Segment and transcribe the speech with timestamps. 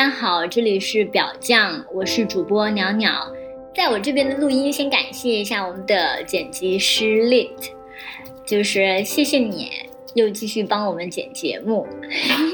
[0.00, 3.30] 大家好，这里是表酱，我是主播袅袅。
[3.76, 7.50] 在我这边的录音，先感谢一下我们的剪辑师 Lit，
[8.46, 9.68] 就是谢谢你
[10.14, 11.86] 又继续帮我们剪节目。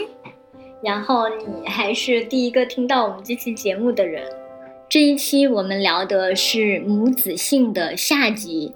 [0.83, 4.25] 然后你还是第一个听到我们这期节目的人。
[4.89, 8.73] 这一期我们聊的是母子性的下集，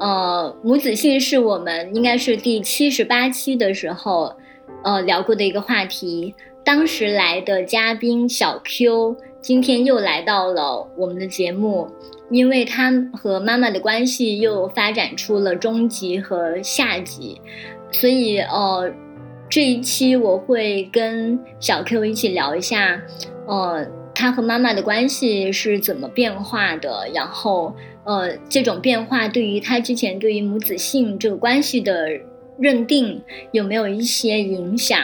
[0.00, 4.34] 呃，母子性是我们应该是第七十八期的时候，
[4.82, 6.34] 呃，聊过的一个话题。
[6.64, 11.86] 当时来的嘉宾小 Q，今天又来到了我们的节目，
[12.30, 17.38] 因为他和妈妈的关系又发展出了中级和下级，
[17.92, 18.90] 所以呃，
[19.50, 22.98] 这一期我会跟小 Q 一起聊一下，
[23.46, 32.08] 呃，他和妈妈的关系是怎么变化的，然后呃，这种变化对于他之前对于母子性这个关系的
[32.58, 33.22] 认定
[33.52, 34.98] 有没有一些影响？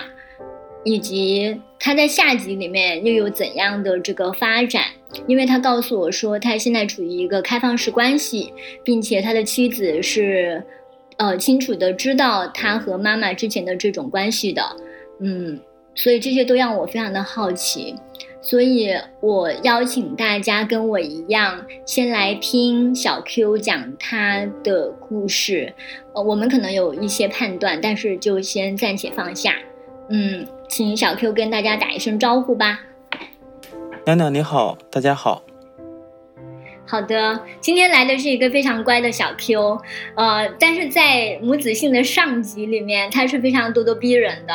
[0.85, 4.85] 以及他在下集里面又有怎样的这个发展？
[5.27, 8.53] 因为他告诉我说，他现在处于一个开放式关系，
[8.85, 10.63] 并且他的妻子是，
[11.17, 14.63] 呃，清楚的知道他和妈妈之前的这种关系的，
[15.19, 15.59] 嗯，
[15.97, 17.93] 所以这些都让我非常的好奇，
[18.41, 25.73] 所以我邀请大家跟我一样，先来听小 Q 讲他的故事，
[26.15, 29.57] 呃，我们可能有一些判断，但是就先暂且放下，
[30.09, 30.47] 嗯。
[30.71, 32.79] 请小 Q 跟大家打一声招呼吧。
[34.07, 35.43] 娘娘你好，大家好。
[36.87, 39.81] 好的，今天来的是一个非常乖的小 Q，
[40.15, 44.55] 呃，但是在母子性的上集里面，他是非常咄咄逼人的。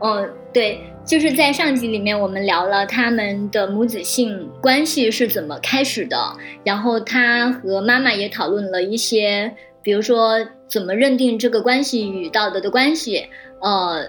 [0.00, 13.26] 嗯，对，就是在上集里面，我们聊了他们的母子性关系是怎么开始的，然后他和妈妈也讨论了一些，比如说怎么认定这个关系与道德的关系，
[13.62, 14.06] 呃。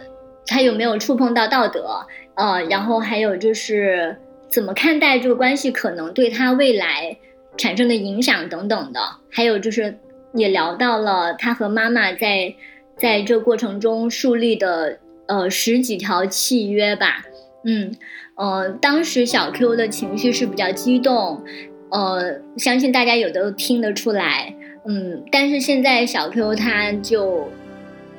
[0.48, 2.06] 他有没有触碰到道德？
[2.36, 4.16] 呃，然后还有就是
[4.50, 7.18] 怎么看待这个关系可能对他未来
[7.58, 9.00] 产生的影响等等的。
[9.32, 9.98] 还有就是
[10.34, 12.54] 也聊到了他和妈妈在
[12.98, 17.26] 在这过程中树立的呃十几条契约吧。
[17.64, 17.96] 嗯
[18.36, 21.42] 呃，当时小 Q 的情绪是比较激动，
[21.90, 24.54] 呃，相信大家有的听得出来。
[24.86, 27.48] 嗯，但是现在小 Q 他就。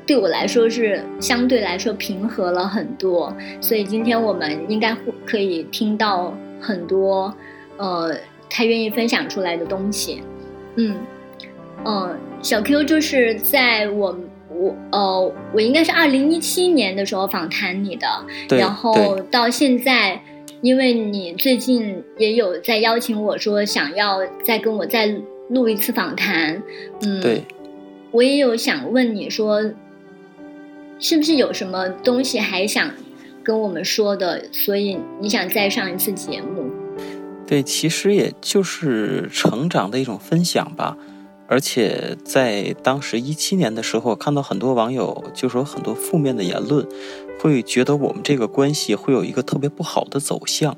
[0.06, 7.34] 对我来说是相对来说平和了很多，所以今天我们应该会可以听到很多，
[7.76, 8.16] 呃，
[8.48, 10.22] 他愿意分享出来的东西。
[10.76, 10.94] 嗯，
[11.84, 14.16] 嗯，小 Q 就是在我
[14.48, 18.06] 我呃，我应该是二零一七年的时候访谈你的，
[18.56, 20.22] 然后到现在，
[20.60, 25.12] 因为你最近也有在邀请我说想要再跟我再
[25.48, 26.62] 录一次访谈，
[27.02, 27.42] 嗯，对，
[28.12, 29.60] 我也有想问你说。
[30.98, 32.90] 是不是有什么东西还想
[33.42, 34.44] 跟我们说的？
[34.52, 36.70] 所以你想再上一次节目？
[37.46, 40.96] 对，其实也就是成长的一种分享吧。
[41.48, 46.84] 而且在当时一七年的时候，看到很多网友就说很多负面的言论，
[47.40, 50.76] 会觉得我们这个关系会有一个特别不好的走向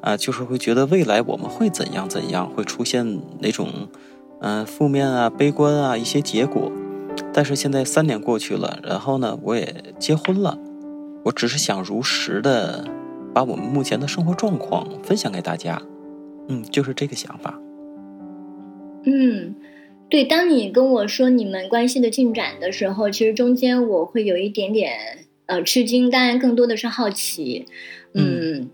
[0.00, 3.68] 啊，就是会觉得未来我们会怎样怎样，会出现那种
[4.40, 6.72] 嗯负面啊、悲观啊一些结果。
[7.32, 10.58] 但是现在三年过去了，然后呢，我也结婚了。
[11.24, 12.86] 我只是想如实的
[13.32, 15.80] 把我们目前的生活状况分享给大家，
[16.48, 17.58] 嗯，就是这个想法。
[19.04, 19.54] 嗯，
[20.08, 24.92] 对，当你跟我说你们关系的进展的时候，其实中间我会有一点点
[25.46, 27.66] 呃吃惊，当然更多的是好奇。
[28.12, 28.68] 嗯，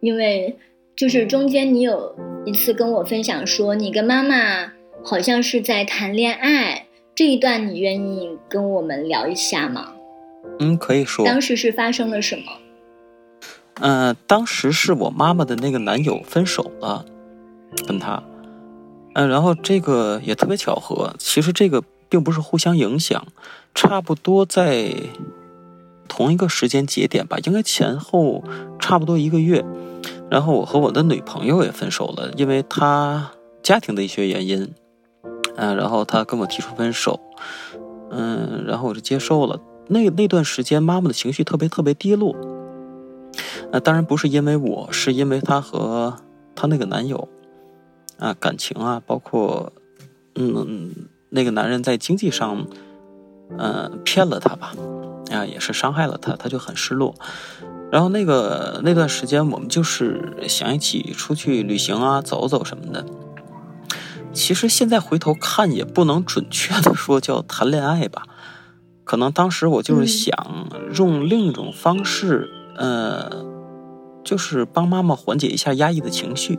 [0.00, 0.58] 因为
[0.94, 2.14] 就是中间你有
[2.44, 4.72] 一次跟我分享说，你跟妈妈
[5.02, 6.84] 好像是在谈恋爱。
[7.18, 9.92] 这一段你愿意跟我们聊一下吗？
[10.60, 11.24] 嗯，可以说。
[11.24, 12.44] 当时是发生了什么？
[13.80, 17.04] 嗯，当时是我妈妈的那个男友分手了，
[17.88, 18.22] 跟他。
[19.16, 23.26] 嗯，然后这个也特别巧合，其实这个并不是互相影响，
[23.74, 24.94] 差不多在
[26.06, 28.44] 同一个时间节点吧，应该前后
[28.78, 29.64] 差不多一个月。
[30.30, 34.72] 然后我和我的女朋友也分手了，因为她家庭的一些原因。
[35.58, 37.18] 嗯，然后他跟我提出分手，
[38.10, 39.60] 嗯，然后我就接受了。
[39.88, 42.36] 那那段时间，妈妈的情绪特别特别低落。
[43.82, 46.16] 当然不是因为我，是因为她和
[46.54, 47.28] 她那个男友
[48.18, 49.72] 啊，感情啊，包括
[50.36, 50.94] 嗯，
[51.30, 52.66] 那个男人在经济上
[53.58, 54.74] 嗯骗了她吧，
[55.32, 57.14] 啊，也是伤害了她，她就很失落。
[57.90, 63.04] 然后那个那段时间，我们就是想一起出去旅行啊，走走什么的。
[64.32, 68.22] 其实现在回头看，也不能准确的说叫谈恋爱吧，
[69.04, 73.44] 可能当时我就是想用另一种方式，呃，
[74.22, 76.58] 就是帮妈妈缓解一下压抑的情绪。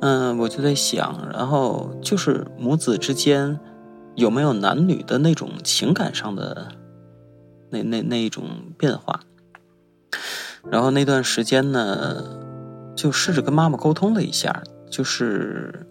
[0.00, 3.58] 嗯，我就在想，然后就是母子之间
[4.16, 6.68] 有没有男女的那种情感上的
[7.70, 8.44] 那那那一种
[8.76, 9.20] 变化。
[10.70, 12.22] 然后那段时间呢，
[12.96, 15.86] 就试着跟妈妈沟通了一下，就是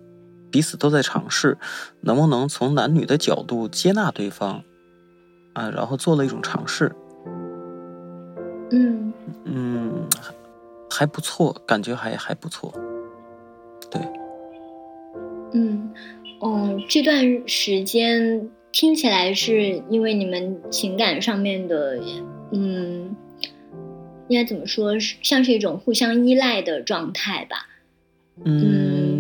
[0.53, 1.57] 彼此都在尝试
[2.01, 4.63] 能不能从男女的角度接纳对方，
[5.53, 6.91] 啊，然后做了一种尝试。
[8.69, 9.11] 嗯
[9.45, 10.07] 嗯，
[10.91, 12.71] 还不错，感觉还还不错。
[13.89, 13.99] 对，
[15.53, 15.91] 嗯，
[16.39, 21.99] 哦，这段时间听起来是因为你们情感上面的，
[22.51, 23.15] 嗯。
[24.29, 24.93] 应该怎么说？
[25.21, 27.67] 像是一种互相依赖的状态吧。
[28.45, 29.12] 嗯，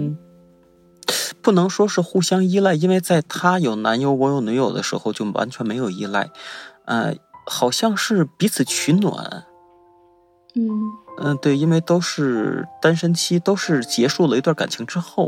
[1.43, 6.29] 不能说是互相依赖，因为在他有男友我有女友的时候，就完全没有依赖。
[6.85, 7.13] 呃，
[7.45, 9.43] 好像是彼此取暖。
[10.55, 10.69] 嗯
[11.19, 15.27] 嗯，对，因为都是单身期，都是结束了一段感情之后。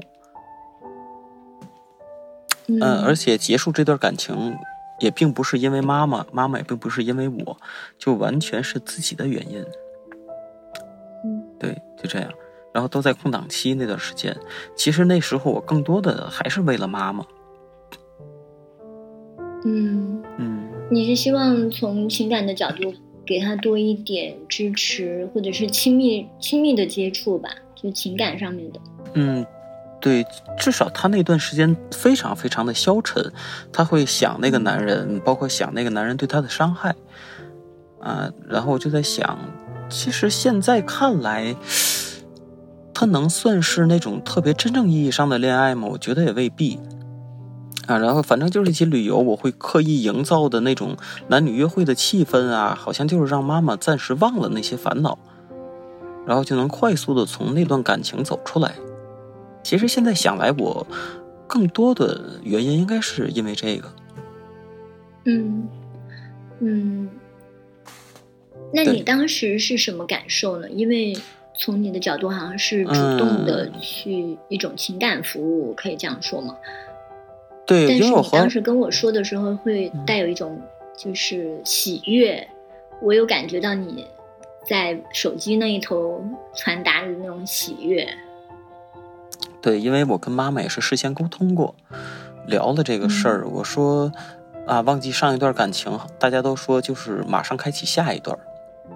[2.68, 4.58] 嗯，而且结束这段感情。
[5.02, 7.58] 也并不是因为妈妈，妈妈也并不是因为我，
[8.00, 9.62] 就完全是自己的原因。
[11.26, 12.32] 嗯，对，就这样。
[12.76, 14.36] 然后都在空档期那段时间，
[14.76, 17.26] 其实那时候我更多的还是为了妈妈。
[19.64, 22.94] 嗯嗯，你是希望从情感的角度
[23.26, 28.80] 给他多一点支持，或者是亲密亲密的接触吧，就情感上面的。
[29.14, 29.46] 嗯。
[30.02, 30.24] 对，
[30.60, 33.32] 至少他那段时间非常非常的消沉，
[33.74, 36.94] 他会想那个男人，包括想那个男人对他的伤害，
[38.02, 39.40] 啊，然后我就在想，
[39.90, 41.56] 其实现在看来，
[42.96, 45.90] 他能算是那种特别真正意义上的恋爱吗？
[45.92, 46.80] 我觉得也未必，
[47.88, 50.96] 啊，然后反正就是一起旅游，我会刻意营造的那种
[51.28, 55.20] 男女约会的气氛啊，好像就是让妈妈暂时忘了那些烦恼，
[56.26, 58.74] 然后就能快速的从那段感情走出来。
[59.62, 60.88] 其实现在想来，我
[61.48, 63.92] 更多的原因应该是因为这个。
[65.26, 65.68] 嗯
[66.62, 67.10] 嗯，
[68.74, 70.70] 那你当时是什么感受呢？
[70.70, 71.18] 因为
[71.58, 76.56] 从你的角度，好像是主动的去一种情感服务，可以这样说吗？
[77.66, 80.62] 对，但是你当时跟我说的时候，会带有一种
[80.96, 82.48] 就是喜悦，
[83.02, 84.06] 我有感觉到你
[84.68, 86.24] 在手机那一头
[86.54, 88.08] 传达的那种喜悦。
[89.62, 91.74] 对，因为我跟妈妈也是事先沟通过，
[92.46, 93.48] 聊了这个事儿。
[93.48, 94.12] 我说，
[94.68, 98.38] 啊，忘记上一段感情，大家都说就是马上开启下一段，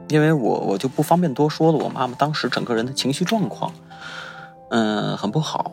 [0.09, 1.77] 因为我我就不方便多说了。
[1.77, 3.71] 我妈妈当时整个人的情绪状况，
[4.69, 5.71] 嗯，很不好，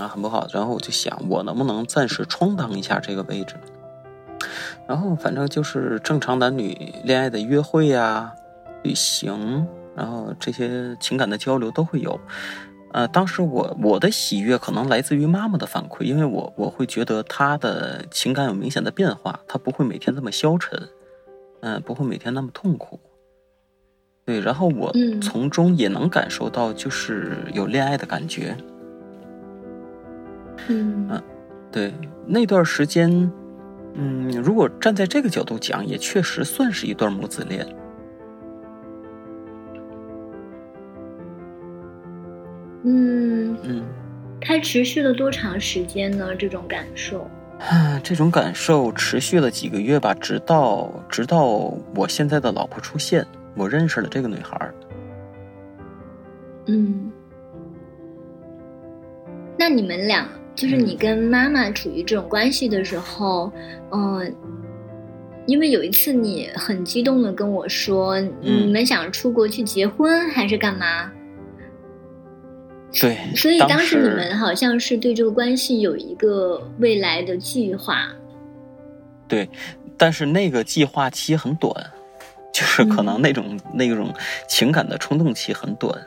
[0.00, 0.46] 啊，很不好。
[0.52, 3.56] 然后我就想，我能不能暂时充当一下这个位置？
[4.86, 8.32] 然后反正就是正常男女恋爱的约会呀、
[8.82, 12.20] 旅行，然后这些情感的交流都会有。
[12.92, 20.88] 呃，当时我我的喜悦可能来自于妈妈的反馈，因为我我会觉得她的情感有明显的变化，她不会每天这么消沉，
[21.60, 22.98] 嗯，不会每天那么痛苦。
[24.28, 24.92] 对，然后我
[25.22, 28.54] 从中也能感受到就是有恋爱的感觉。
[30.68, 31.22] 嗯嗯，
[31.72, 31.94] 对，
[32.26, 33.10] 那段时间，
[33.94, 37.66] 嗯，如果站在这个角度讲，也确实算是一段母子恋。
[42.84, 43.82] 嗯嗯，
[44.42, 46.36] 它持续了多长时间呢？
[46.36, 47.26] 这种感受，
[47.60, 51.46] 啊，这种感受持续了几个月吧，直到直到
[51.94, 53.26] 我现在的老婆出现，
[53.58, 54.70] 我认识了这个女孩。
[56.66, 57.10] 嗯，
[59.58, 63.50] 那你们俩就是你跟妈妈处于这种关系的时候，
[63.90, 64.34] 嗯，
[65.46, 71.10] 因为有一次你很激动的跟我说，你们想出国去结婚还是干嘛？
[73.00, 78.08] 对，所以当时你们好像是对这个关系有一个未来的计划。
[79.26, 79.48] 对，
[79.96, 81.74] 但是那个计划期很短，
[82.52, 84.12] 就是可能那种那种
[84.48, 86.06] 情感的冲动期很短。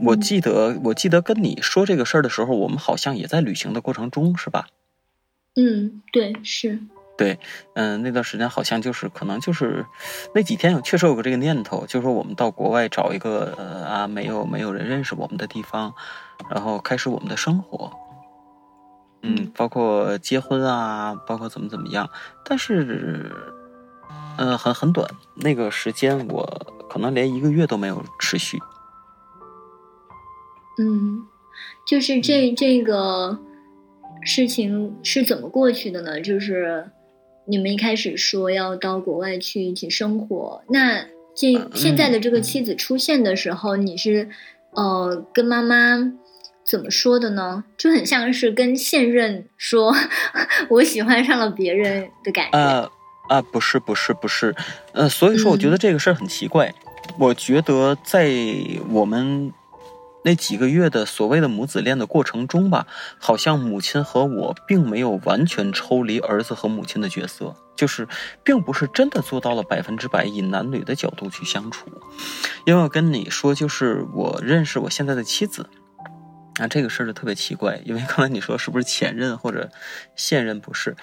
[0.00, 4.66] 我记得，我记得跟你说这个事儿的时候，我们好像也在旅行的过程中，是吧？
[5.54, 6.78] 嗯，对，是。
[7.16, 7.38] 对，
[7.74, 9.84] 嗯，那段时间好像就是可能就是
[10.34, 15.94] 那几天，确实有个这个念头，就是说我们到国外找一个呃啊没有没有人认识我们的地方，
[16.50, 17.92] 然后开始我们的生活。
[19.20, 22.10] 嗯，包括结婚啊，包括怎么怎么样，
[22.44, 23.30] 但是，
[24.36, 28.58] 嗯，很很短，那个时间我可能连一个月都没有持续。
[30.78, 31.26] 嗯，
[31.86, 33.38] 就是这这个
[34.22, 36.20] 事情是怎么过去的呢？
[36.20, 36.90] 就是。
[37.44, 44.30] 你们一开始说要到国外去一起生活，那这现在的这个妻子出现的时候，你是
[44.70, 45.98] 呃跟妈妈
[46.64, 47.64] 怎么说的呢？
[47.76, 49.92] 就很像是跟现任说
[50.70, 52.56] 我喜欢上了别人的感觉。
[52.56, 52.88] 呃
[53.28, 54.54] 啊，不是不是不是，
[54.92, 56.74] 呃，所以说我觉得这个事儿很奇怪。
[57.18, 58.30] 我觉得在
[58.90, 59.52] 我们。
[60.24, 62.86] 那几个月的所谓的母子恋的过程中吧，
[63.18, 68.06] 好像母亲和我并没有完全抽离儿子和母亲的角色，就是
[68.44, 71.88] 并不是真的做到了百分之百以男女的角度去相处。
[72.64, 75.68] 因为我跟你说，就是我认识我现在的妻子，
[76.60, 77.80] 啊，这个事儿就特别奇怪。
[77.84, 79.70] 因为刚才你说是不是前任或者
[80.14, 80.60] 现任？
[80.60, 80.96] 不是，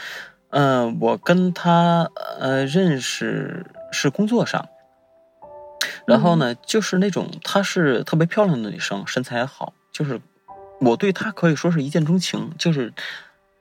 [0.52, 4.68] 嗯，我跟他呃认识是工作上。
[6.06, 10.20] 然后呢，就是那种她是特别漂亮的女生，身材好，就是
[10.82, 12.92] 我对她可以说是一见钟情，就是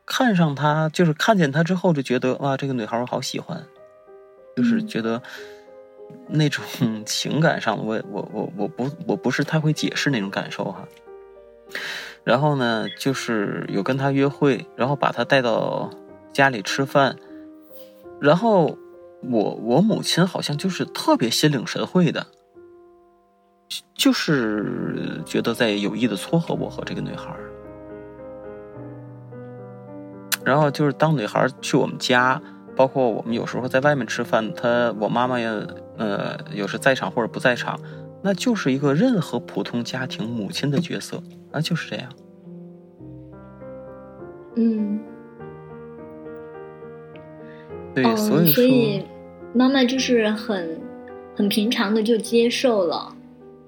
[0.06, 3.62] 看上她，就是看见她之后就觉得哇，这个女孩我好喜欢，
[4.56, 5.22] 就是觉得
[6.26, 6.64] 那种
[7.04, 10.88] 情感上，我我我我不我不是太会解释那种感受哈。
[12.24, 15.90] 然后呢，就是有跟她约会，然后把她带到
[16.32, 17.16] 家里吃饭，
[18.20, 18.76] 然后
[19.22, 22.26] 我我母亲好像就是特别心领神会的。
[23.94, 27.34] 就是觉得在有意的撮合我和这个女孩
[30.44, 32.40] 然后就是当女孩去我们家，
[32.74, 35.46] 包括我们有时候在外面吃饭，她我妈妈也
[35.98, 37.78] 呃有时在场或者不在场，
[38.22, 42.10] 那就是一个任何普通家庭母亲的角色啊，就是这样。
[44.56, 45.00] 嗯，
[48.02, 49.06] 对，所以说
[49.54, 50.80] 妈妈就是很
[51.36, 53.14] 很平常的就接受了。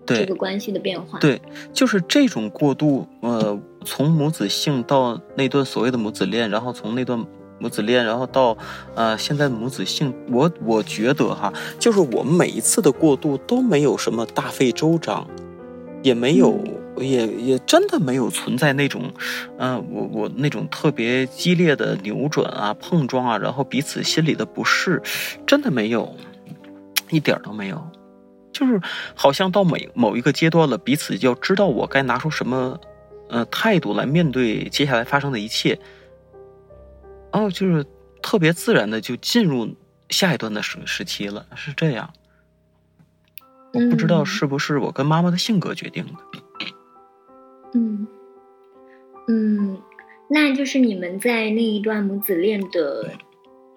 [0.06, 1.40] 这个关系的变化，对，
[1.72, 7.24] 就是这种过渡，呃，从母子性到那段所谓的母子恋，然后从那段
[7.60, 8.58] 母子恋，然后到
[8.96, 15.24] 呃现在母子性，我我觉得哈，就是我们每一次的过渡都没有什么大费周章，
[16.02, 16.58] 也没有，
[16.98, 19.12] 也也真的没有存在那种，
[19.58, 25.02] 嗯，我我那种特别激烈的扭转啊、碰撞啊，然后彼此心里的不适，
[25.46, 26.14] 真的没有，
[27.10, 27.90] 一点都没有。
[28.52, 28.80] 就是
[29.14, 32.78] 好像到每某一个阶段了，彼此要知道我该拿出什么，
[33.28, 35.78] 呃，态度来面对接下来发生的一切。
[37.32, 37.86] 哦，就是
[38.20, 39.76] 特别自然的就进入
[40.08, 42.12] 下一段的时时期了，是这样。
[43.72, 46.39] 我不知道是不是我跟妈妈的性格决定的。
[47.74, 48.06] 嗯
[49.28, 49.78] 嗯，
[50.28, 53.12] 那就是你们在那一段母子恋的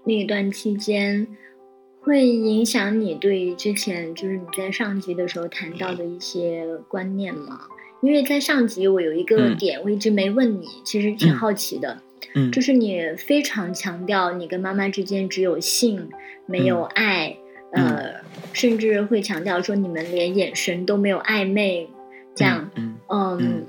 [0.06, 1.28] 那一段期间。
[2.06, 7.62] 会影响你对之前就是你在上集的时候谈到的一些观念吗？
[8.02, 12.02] 因为在上集我有一个点我一直没问你，其实挺好奇的，
[12.36, 16.10] 嗯，就是你非常强调你跟妈妈之间只有性
[16.46, 17.38] 没有爱，
[17.72, 18.16] 呃，
[18.52, 21.88] 甚至会强调说你们连眼神都没有暧昧，
[22.36, 23.66] 这样，嗯嗯，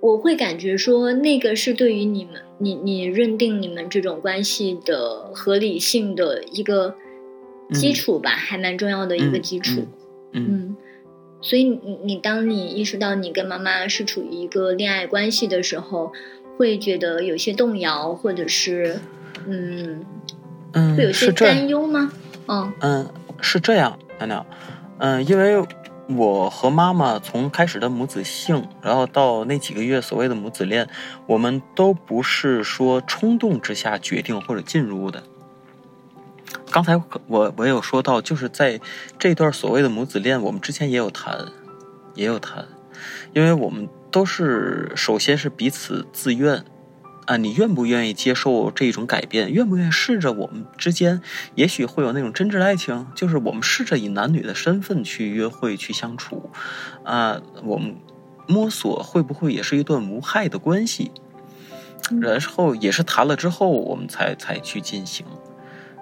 [0.00, 6.94] 我会感觉说那个是对于你们你你认定你们这种关系的合理性的一个。
[7.74, 9.86] 基础吧，还蛮重要的一个基础。
[10.32, 10.74] 嗯，
[11.42, 16.10] 所以你你当你意识到你跟妈妈是处于一个恋爱关系的时候，
[16.56, 18.98] 会觉得有些动摇，或者是
[19.46, 20.02] 嗯
[20.72, 22.10] 嗯，会有些担忧吗？
[22.46, 23.10] 嗯嗯，
[23.42, 24.46] 是这样，娘娘。
[25.00, 25.62] 嗯，因为
[26.08, 30.88] 我和妈妈从开始的母子性，然后到那几个月所谓的母子恋，
[31.26, 35.22] 我们都不是说冲动之下决定或者进入的。
[36.70, 38.80] 刚才我我有说到，就是在
[39.18, 41.46] 这段所谓的母子恋，我们之前也有谈，
[42.14, 42.66] 也有谈，
[43.34, 46.64] 因为我们都是首先是彼此自愿，
[47.28, 49.52] 啊，你愿不愿意接受这种改变？
[49.52, 51.20] 愿不愿意试着我们之间
[51.54, 53.06] 也许会有那种真挚的爱情？
[53.14, 56.48] 就是我们试着以男女的身份去约会去相处，
[57.04, 57.94] 啊，我们
[58.46, 61.10] 摸索会不会也是一段无害的关系？
[62.22, 65.26] 然后也是谈了之后，我们才才去进行。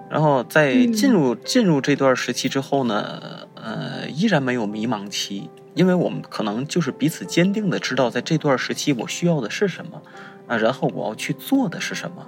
[0.09, 3.19] 然后在进入进入这段时期之后呢，
[3.55, 10.01] 呃，依然没有迷茫期，因为我们可能就是彼此坚定的知道，在这段时期我需要的是什么，
[10.47, 12.25] 啊，然后我要去做的是什么。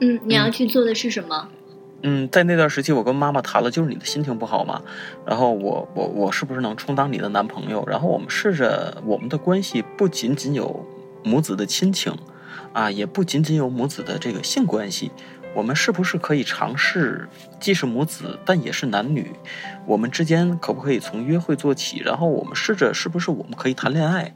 [0.00, 1.48] 嗯，你要去做的是什么？
[2.02, 4.80] 嗯，在那段时期，我跟妈妈谈了，就是你的心情不好嘛，
[5.26, 7.84] 然后我我我是不是能充当你的男朋友？
[7.86, 10.86] 然后我们试着我们的关系不仅仅有
[11.22, 12.16] 母子的亲情，
[12.72, 15.10] 啊，也不仅仅有母子的这个性关系。
[15.52, 17.28] 我们是不是可以尝试，
[17.58, 19.32] 既是母子，但也是男女？
[19.84, 21.98] 我们之间可不可以从约会做起？
[21.98, 24.34] 然后我们试着，是不是我们可以谈恋爱？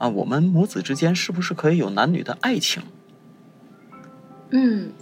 [0.00, 2.82] 啊，我们母子之间是不是可以有男女的爱情？
[4.50, 4.92] 嗯，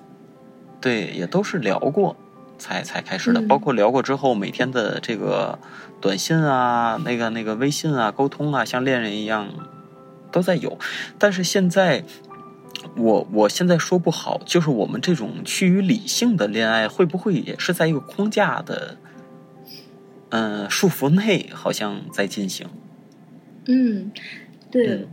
[0.80, 2.16] 对，也都是聊过，
[2.58, 3.40] 才才开始的。
[3.40, 5.58] 嗯包括聊过之后，每天的这个
[6.00, 9.48] 短信啊，那个那个微信啊，沟通啊，像恋人一样
[10.32, 10.76] 都在有。
[11.16, 12.02] 但是现在，
[12.96, 18.98] 我我现在说不好，就是我们这种趋于理性的恋爱，会不会也是在一个框架的
[20.30, 22.66] 嗯、呃束缚内，好像在进行？
[23.66, 24.10] 嗯，
[24.70, 24.86] 对。
[24.88, 25.08] 嗯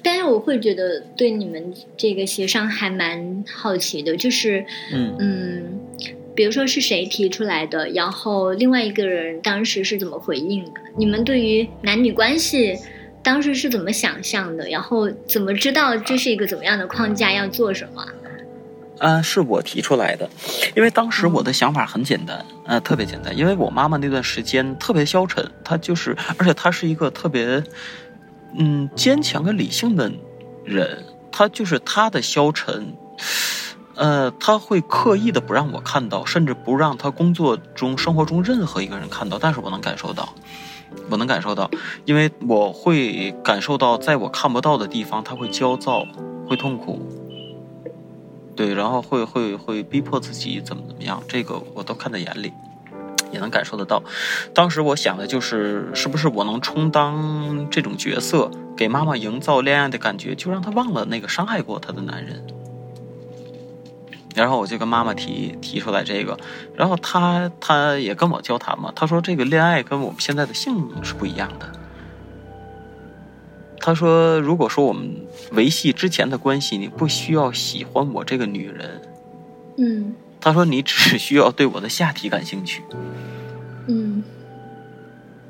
[0.00, 5.80] 但是我会觉得对你们这个协商还蛮好奇的，就是嗯嗯，
[6.36, 10.80] 比如说是谁提出来的，然后另外一个人当时是怎么回应的？
[10.96, 12.78] 你们对于男女关系
[13.24, 14.68] 当时是怎么想象的？
[14.68, 18.06] 然后怎么知道这是一个怎么样的框架，要做什么？
[19.00, 20.30] 啊，是我提出来的，
[20.76, 27.62] 因为当时我的想法很简单，呃，特别简单，因为我妈妈那段时间特别消沉，她就是，而且她是一个特别，
[28.54, 30.10] 嗯，坚强跟理性的
[30.64, 32.94] 人，他就是他的消沉，
[33.94, 40.28] 呃，他会刻意的不让我看到，甚至不让他工作中、生活中任何一个人看到，但是我能感受到，
[41.10, 41.70] 我能感受到，
[42.04, 46.06] 因为我会感受到，在我看不到的地方，他会焦躁，
[46.48, 47.00] 会痛苦。
[48.56, 52.52] 对，然后会会会逼迫自己怎么怎么样，这个我都看在眼里，
[53.32, 54.02] 也能感受得到。
[54.54, 62.44] 当时我想的就是，是不是我能充当这种角色，给妈妈营造恋爱的感觉，就让她忘了那个伤害过她的男人。
[64.34, 66.38] 然后我就跟妈妈提提出来这个，
[66.76, 71.72] 然后她她也跟我交谈嘛，她说这个恋爱跟我们现在的性是不一样的。
[73.80, 79.00] 她说：“如果说我们维系之前的关系，你不需要喜欢我这个女人。
[79.78, 82.82] 嗯他说你只需要对我的下体感兴趣
[83.88, 84.22] 嗯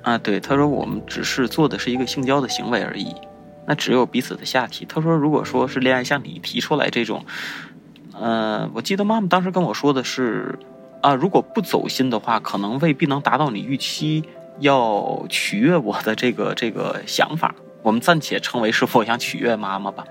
[0.02, 0.16] 啊。
[0.18, 3.14] 对，他说我们只是做的是一个性交的行为而已，
[3.66, 4.86] 那只有彼此的下体。
[4.88, 7.24] 他说，如果说是恋爱，像你提出来这种，
[8.14, 10.58] 呃，我记得妈妈当时跟我说的是，
[11.02, 14.24] 啊，如果不走心的话，可能未必能达到你预期
[14.60, 17.54] 要取悦我的这个这个想法。
[17.82, 20.04] 我们暂且称为是否想取悦妈妈吧。”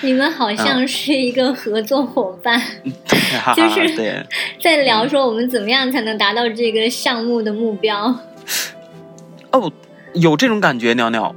[0.00, 2.60] 你们好像是一个合作伙伴，
[3.56, 4.26] 就是，
[4.62, 8.14] 在聊说我们怎么样才能达到这个项目的目标。
[9.50, 9.72] 哦，
[10.14, 11.34] 有这种感觉，鸟鸟。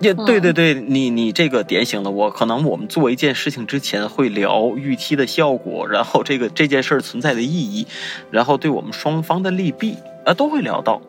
[0.00, 2.30] 也嗯对对对，你你这个点醒了我。
[2.30, 7.86] 可能我们做一件事情之前会聊预期的效果，然后这个这件事儿存在的意义，
[8.30, 11.02] 然后对我们双方的利弊，呃，都会聊到。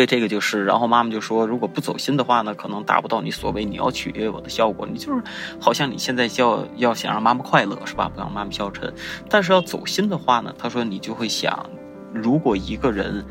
[0.00, 4.88] 对，这个就是，然后妈妈就说，如果不走心的话呢，可能达不到你所谓你要取悦我的效果。
[4.90, 5.22] 你就是
[5.60, 8.08] 好像你现在要要想让妈妈快乐是吧？
[8.08, 8.90] 不让妈妈消沉。
[9.28, 11.68] 但是要走心的话呢，他说你就会想，
[12.14, 13.22] 如果一个人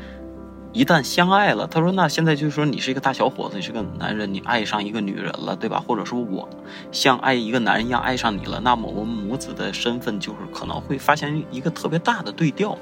[0.72, 5.82] 一旦相爱了，他说那现在就是说你是一个大小伙子，你是个男人，你爱上一个女人了，对吧？
[5.84, 6.48] 或者说我
[6.92, 12.78] 像爱一个男人一样爱上你了，那么我们母子的身份就是可能会发现一个特别大的对调。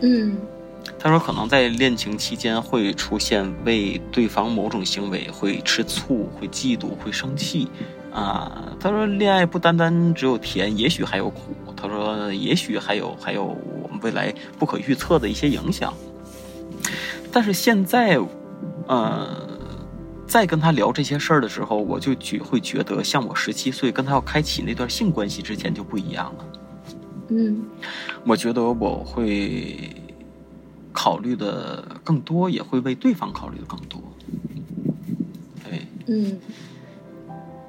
[0.00, 0.36] 嗯
[0.98, 7.68] 他说，可能在恋情期间会出现为对方某种行为会吃醋、会嫉妒、会生气，
[8.12, 11.54] 啊，他说恋爱不单单只有甜，也许还有苦。
[11.76, 15.94] 他说，也许还有还有我们未来不可预测的一些影响。
[17.30, 18.18] 但是现在，
[18.88, 19.28] 呃，
[20.26, 26.44] 在跟他聊这些事儿的时候，我就觉会觉得，像我十七岁跟他要开启那段性关系之前就不一样了。
[27.28, 27.62] 嗯
[28.24, 29.94] 我觉得我会
[31.00, 34.00] 考虑的更多，也会为对方考虑的更多。
[35.62, 36.36] 对，嗯。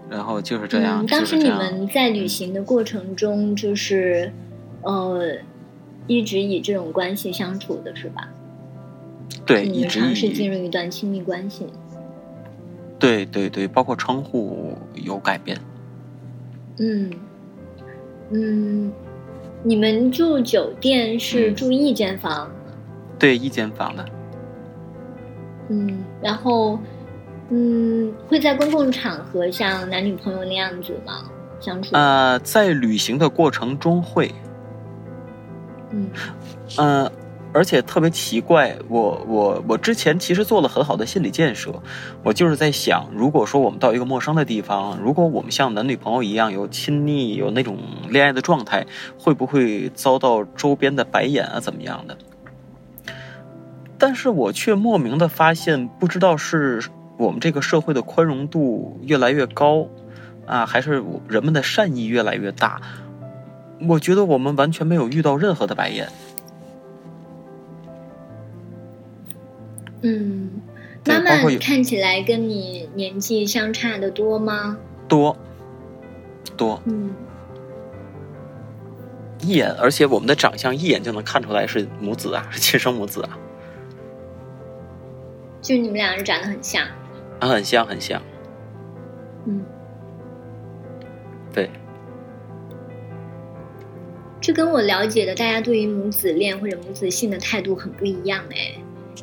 [0.09, 1.47] 然后就是这样，嗯，当时你。
[1.47, 4.33] 们在旅行的过程中，就是
[4.81, 5.37] 呃，
[6.07, 8.27] 一直以这种关系相处的是吧？
[9.45, 11.67] 对，一直尝试进入一段亲密关系。
[12.97, 15.55] 对对对，包括称呼有改变。
[16.79, 17.11] 嗯
[18.31, 18.91] 嗯，
[19.61, 22.49] 你们住酒店是嗯住一间房，
[23.19, 24.05] 对，一间房的。
[25.67, 26.79] 嗯，然后
[27.49, 31.29] 嗯，会在公共场合像男女朋友那样子吗？
[31.59, 31.89] 相处？
[31.93, 34.33] 呃，在旅行的过程中会，
[35.91, 36.09] 嗯
[36.77, 37.11] 呃，
[37.51, 41.73] 而且特别奇怪，我我我之前其实做了很好的心理建设，
[42.23, 47.77] 我就是在想，如果说我们到一个陌生的地方，如果我们像男女朋友一样有亲昵、有那种
[48.09, 48.85] 恋爱的状态，
[49.19, 52.17] 会不会遭到周边的白眼啊，怎么样的？
[53.99, 56.81] 但是我却莫名的发现，不知道是
[57.17, 59.87] 我们这个社会的宽容度越来越高，
[60.47, 62.81] 啊，还是人们的善意越来越大。
[63.87, 66.07] 我觉得我们完全没有遇到任何的白眼。
[70.01, 70.49] 嗯，
[71.05, 74.77] 妈妈看起来跟你年纪相差的多吗？
[75.09, 75.35] 多
[76.55, 77.11] 多，嗯
[79.41, 83.37] 一眼，而且我们的长相一眼就能看出来是母子啊，是亲生母子啊，
[85.61, 86.85] 就你们两人长得很像，
[87.39, 88.21] 啊，很像很像，
[89.45, 89.63] 嗯，
[91.53, 91.69] 对，
[94.39, 98.73] 这跟我了解的大家对于母子恋或者母子性的态度很不一样哎。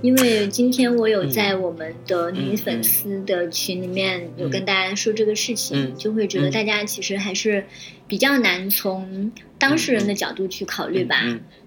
[0.03, 7.64] 因为今天我有在我们的女粉丝的群里面有跟大家说这个事情，就会觉得大家其实还是
[8.07, 11.16] 比较难从当事人的角度去考虑吧，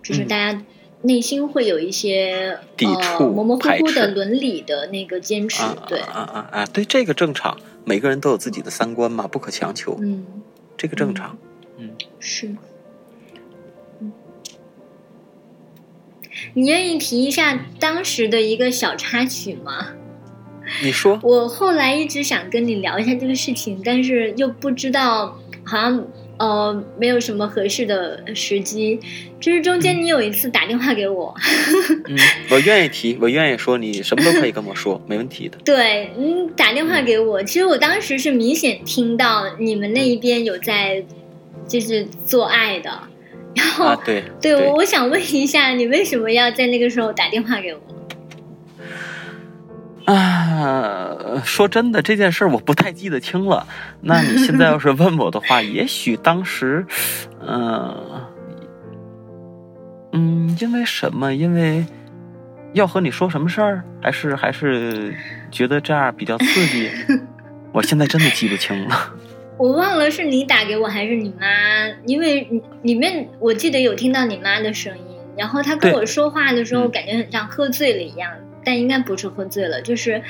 [0.04, 0.64] 就是大家
[1.02, 10.26] 内心会有一些抵触模模糊糊的伦理的那个坚持，对，啊啊啊，对，这个正常，每个人都有自己的三观嘛，不可强求，嗯，
[10.76, 11.38] 这个正常，
[11.78, 12.50] 嗯，是。
[16.54, 19.90] 你愿意提一下当时的一个小插曲吗？
[20.82, 21.20] 你说。
[21.24, 26.08] 我后来一直想跟你聊一下这个事情，但是又不知道，好像
[26.40, 29.00] 呃没有什么合适的时机。
[29.40, 31.34] 就是中间你有一次打电话给我。
[32.10, 32.18] 嗯，
[32.50, 35.58] 我愿意提，我愿意说，你什么都可以跟我说，没问题的。
[35.64, 41.02] 对，你打电话给我，其实我当时是明显听到你们那一边有在，
[41.68, 42.90] 就是做爱的。
[43.56, 47.80] 然后，对对，我我想问一下，你为什么要在那个时候打电话给我？
[50.14, 53.68] 啊， 说真的，这件事我不太记得清了。
[54.02, 56.86] 那你现在要是问我的话，也许当时，
[57.46, 57.96] 嗯
[60.14, 61.34] 嗯，因为什么？
[61.34, 61.86] 因为
[62.74, 63.84] 要和你说什么事儿？
[64.02, 65.14] 还是还是
[65.52, 66.90] 觉得这样比较刺激？
[67.72, 69.14] 我现在真的记不清了。
[69.58, 71.46] 我忘了是你打给我还是你妈，
[72.06, 72.48] 因为
[72.82, 75.04] 里面我记得有听到你妈的声音，
[75.38, 78.32] 然后她跟我说话的时候感觉很像喝醉了一样，
[78.64, 80.22] 但应该不是喝醉了，就是，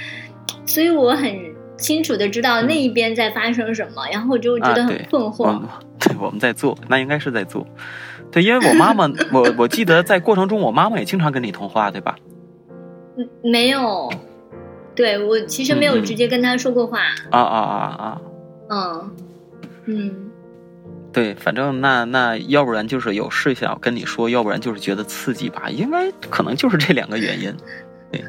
[0.66, 1.32] 所以我很
[1.78, 5.60] 清楚的知道那一边在发生什么，然后我就觉得很困惑。
[6.00, 7.68] 对，我们在做，那应该是在做，
[8.32, 12.16] 对，因为我妈妈，我我记得在过程中，我妈妈也经常跟你通话，对吧？
[13.18, 14.10] 嗯，没有，
[14.96, 17.00] 对我其实没有直接跟她说过话。
[17.32, 18.22] 啊啊啊啊！
[18.70, 19.12] 嗯，
[19.88, 20.32] 嗯，
[21.12, 27.54] 对，反正那那要不然就是有事想要跟你说，要不然就是觉得刺激吧，应该可能就是这两个原因。
[28.12, 28.24] 对，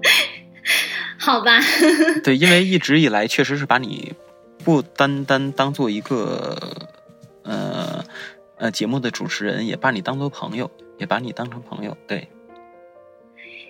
[1.18, 1.58] 好吧。
[2.24, 4.12] 对，因为一直以来确实是把你
[4.64, 6.56] 不单单当做一个
[7.44, 8.04] 呃
[8.56, 11.96] 呃节目的主持人，也把你当做朋友，也把你当成朋友。
[12.06, 12.28] 对。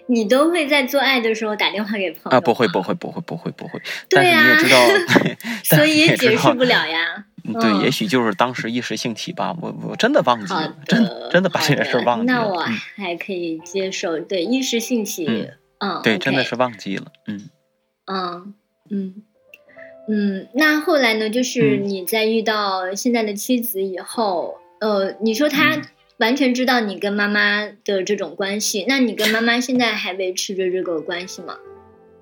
[0.07, 2.41] 你都会在做爱的时候打电话给朋友啊？
[2.41, 3.81] 不会，不会，不会，不会，不会。
[4.09, 4.77] 对呀， 你也知道，
[5.63, 7.27] 所以解释不了呀。
[7.61, 9.57] 对，也许就是当时一时兴起吧。
[9.61, 12.39] 我我真的忘记了，真真的把这件事忘记了。
[12.41, 12.61] 那我
[12.97, 14.19] 还可以接受。
[14.21, 15.27] 对，一时兴起，
[15.79, 17.07] 嗯，对，真的是忘记了。
[17.27, 17.49] 嗯，
[18.07, 18.55] 嗯，
[18.91, 19.15] 嗯，
[20.09, 20.49] 嗯。
[20.55, 21.31] 那后来呢？
[21.31, 25.81] 就是你在遇到现在的妻子以后，呃，你说他。
[26.21, 31.57] 完全知道你跟妈妈的这种关系，那你跟妈妈现在还维持着这个关系吗？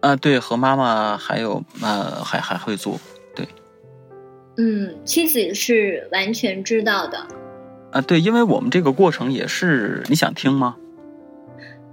[0.02, 3.17] 啊，对，和妈妈还有呃，还还会做，对。
[4.58, 7.26] 嗯，妻子是完全知道的。
[7.92, 10.76] 啊，对，因为我们这个过程也是，你想听吗？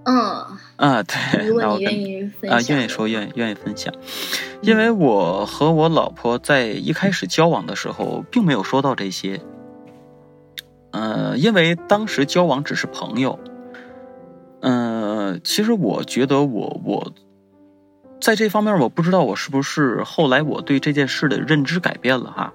[0.04, 0.16] 嗯。
[0.76, 1.48] 啊， 对。
[1.48, 2.60] 如果你愿意分享。
[2.60, 3.94] 啊，愿意说，愿意愿意分享。
[4.62, 9.40] 因为我和我老婆在一开始交往的时候，并没有说到这些。
[10.92, 13.40] 呃，因为当时交往只是朋友，
[14.62, 17.14] 嗯，其实我觉得我我
[18.26, 22.54] 在这方面我不知道我是不是后来我对这件事的认知改变了哈，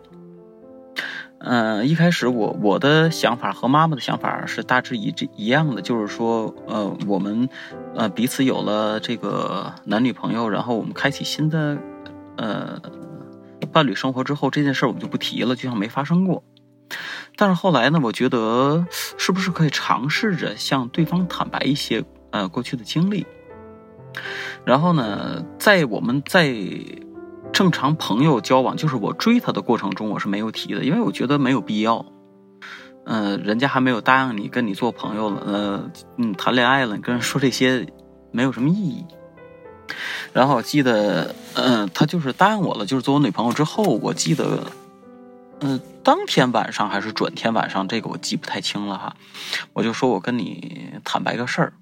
[1.38, 7.48] 嗯，一开始我我的想法和妈妈的想法是大致一致一样的，就是说，呃，我们
[7.94, 11.78] 呃彼此有了这个男女朋友，然后我们开启新的
[12.36, 12.82] 呃
[13.72, 16.42] 伴侣生活之后，这件事我们就不提了，就像没发生过。
[17.36, 18.84] 但是后来呢，我觉得
[19.16, 22.02] 是不是可以尝试着向对方坦白一些
[22.32, 23.24] 呃过去的经历，
[24.64, 26.54] 然后呢，在我们在
[27.52, 32.04] 正常朋友交往，就是我追他的过程中，我是没有提的，因为我觉得没有必要。
[33.04, 37.86] 呃，人家还没有答应你跟你做朋友了，呃，嗯，谈恋爱了，你跟人说这些
[38.30, 39.04] 没有什么意义。
[40.32, 44.64] 然后我记得，嗯，他就是答应我了，就是做我女朋友之后，我记得。
[45.62, 49.14] 嗯，当天晚上还是转天晚上，这个我记不太清了哈。
[49.74, 51.74] 我就说我跟你坦白个事儿，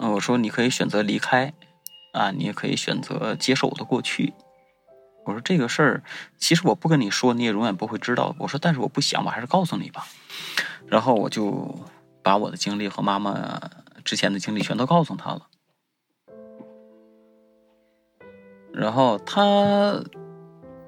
[0.00, 1.52] 我说你可以选择离开，
[2.12, 4.32] 啊，你也可以选择接受我的过去。
[5.24, 6.02] 我说这个事儿，
[6.38, 8.34] 其实我不跟你说，你也永远不会知道。
[8.38, 10.06] 我说，但是我不想，我还是告诉你吧。
[10.86, 11.78] 然后我就
[12.22, 13.60] 把我的经历和妈妈
[14.04, 15.42] 之前的经历全都告诉他了，
[18.72, 20.02] 然后他。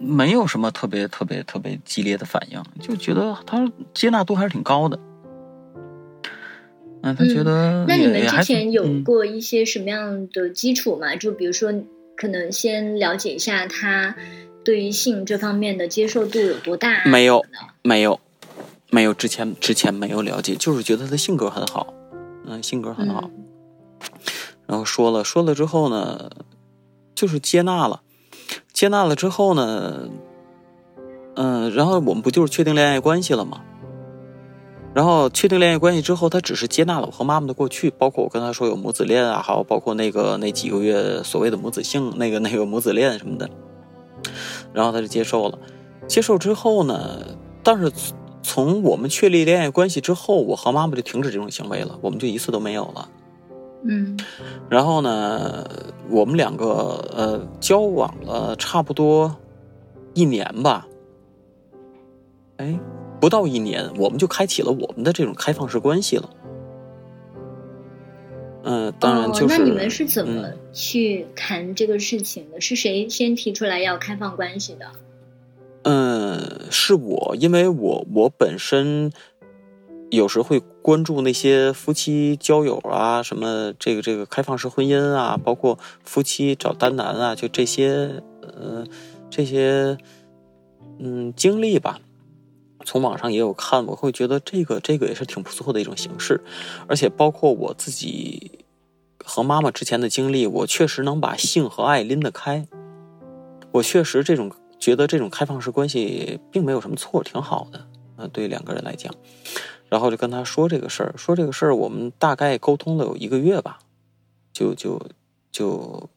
[0.03, 4.99] 没有什么特别特别特别激烈的反应，就觉得他接纳度还是挺高的。
[7.12, 11.16] 嗯，他觉得那你们之前有嗯过一些什么样的基础吗？
[11.16, 11.73] 就比如说，
[12.16, 14.16] 可能先了解一下他
[14.64, 17.03] 对于性这方面的接受度有多大、啊？
[17.07, 17.44] 没有
[17.83, 18.20] 没有
[18.90, 21.94] 没有之前之前没有了解，就是觉得他性格很好，
[22.46, 23.31] 嗯，性格很好。
[23.35, 23.44] 嗯
[24.66, 26.31] 然后说了说了之后呢，
[27.12, 28.03] 就是接纳了，
[28.73, 30.09] 接纳了之后呢，
[31.35, 33.62] 嗯、然后我们不就是确定恋爱关系了吗？
[34.92, 43.48] 然后确定恋爱关系之后，他只是接纳了我和妈妈的过去，包括我跟他说有母子恋啊，还有包括那个那几个月所谓的母子性，那个那个母子恋什么的，
[44.72, 45.59] 然后他就接受了。
[46.09, 47.18] 接受之后呢，
[47.62, 47.92] 但是
[48.42, 53.09] 从我们确立恋爱关系之后，我和妈妈就停止这种行为了，我们就一次都没有了。
[53.85, 54.18] 嗯
[54.68, 55.64] 然后呢，
[56.11, 59.35] 我们两个呃交往了差不多
[60.14, 60.87] 一年吧，
[62.59, 62.79] 哎，
[63.20, 66.30] 不到一年，我们就开启了我们的这种开放式关系了。
[68.62, 72.61] 嗯、当然就是、哦，那你们是怎么嗯去谈这个事情的？
[72.61, 74.87] 是谁先提出来要开放关系的？
[75.85, 79.11] 嗯，是我，因为我我本身
[80.11, 88.85] 有时会关注那些夫妻交友啊，什么这个这个开放式婚姻啊，包括夫妻找单男啊，就这些呃
[89.30, 89.96] 这些
[90.98, 91.98] 嗯经历吧。
[92.85, 96.43] 从网上也有看，我会觉得这个这个也是挺不错的一种形式，
[96.87, 98.64] 而且包括我自己
[99.25, 102.66] 和妈妈之前的经历，我确实能把性和爱拎得开。
[103.73, 107.87] 我确实这种觉得这种开放式关系并没有什么错，挺好的。
[108.16, 109.14] 呃，对两个人来讲，
[109.88, 113.79] 然后就跟他说这个事儿，说这个事儿，我们大概沟通了有一个月吧，
[114.53, 115.01] 就就
[115.51, 116.09] 就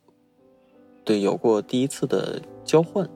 [1.05, 3.09] 对有过第一次的交换。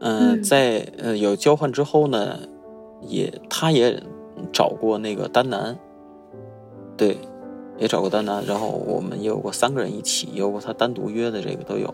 [0.00, 2.38] 嗯、嗯在呃有交换之后呢，
[3.02, 4.02] 也他也
[4.52, 5.78] 找过那个丹南，
[6.96, 7.18] 对，
[7.78, 11.92] 也找过丹南，然后我们也有过三个人一起，也有过他单独约的这个都有。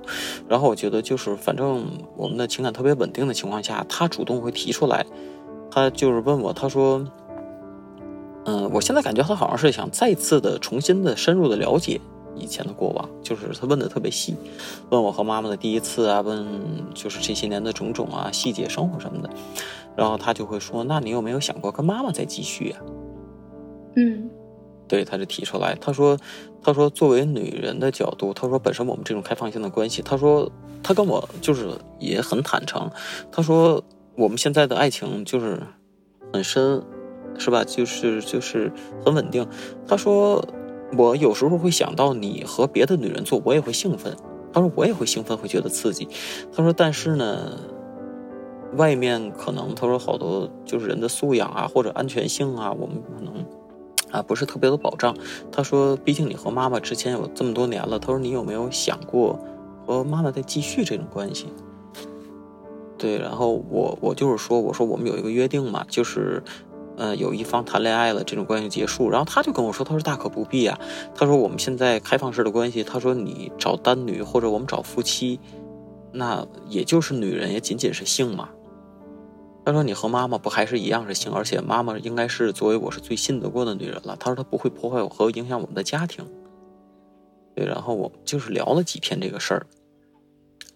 [0.48, 1.86] 然后我觉得就是反正
[2.16, 5.06] 我们的情感特别稳定的情况下，他主动会提出来，
[5.70, 7.04] 他就是问我，他说，
[8.44, 12.00] 嗯，我现在感觉他好像是想再次的重新的深入的了解
[12.36, 14.34] 以前的过往，就是他问的特别细，
[14.90, 16.46] 问我和妈妈的第一次啊，问
[16.94, 19.30] 就是这些年的种种啊细节生活什么的，
[19.96, 22.80] 然后他就会说，那你有没有想过跟妈妈再继续啊？
[23.96, 24.28] 嗯
[24.86, 26.18] 对，他就提出来，他说，
[26.62, 30.50] 他说作为女人的角度，他说本身我们这种开放性的关系，他说
[30.82, 32.90] 他跟我就是也很坦诚，
[33.32, 33.82] 他说
[34.14, 35.62] 我们现在的爱情就是
[36.32, 36.82] 很深，
[37.38, 37.64] 是吧？
[37.64, 38.70] 就是就是
[39.02, 39.48] 很稳定。
[39.88, 40.46] 他说
[40.96, 44.16] 我有时候会想到你和别的女人做，我也会兴奋。
[44.52, 46.08] 他说我也会兴奋，会觉得刺激。
[46.52, 47.58] 他说但是呢。
[48.76, 53.32] 外面可能他说好多就是人的素养啊或者安全性啊，我们可能
[54.10, 55.16] 啊不是特别有保障。
[55.52, 59.38] 他说，毕竟你和妈妈之前有这么多年了，他说你有没有想过
[59.86, 61.46] 和妈妈再继续这种关系？
[62.98, 66.42] 对，然后我我就是说，我说我们有一个约定嘛，就是。
[66.96, 70.78] 呃，有一方谈恋爱了，这种关系结束，然后他就跟我说，他说大可不必啊，
[71.14, 75.40] 他说我们现在开放式的关系，他说你找单女或者我们找夫妻，
[76.12, 78.48] 那也就是女人，也仅仅是性嘛。
[79.66, 86.22] 他说：“你和妈妈不还是一样是性，而且妈妈应该是作为我是最信得过的女人了。”他说：“她不会破坏我和影响我们的家庭。”
[87.56, 89.66] 对，然后我就是聊了几天这个事儿，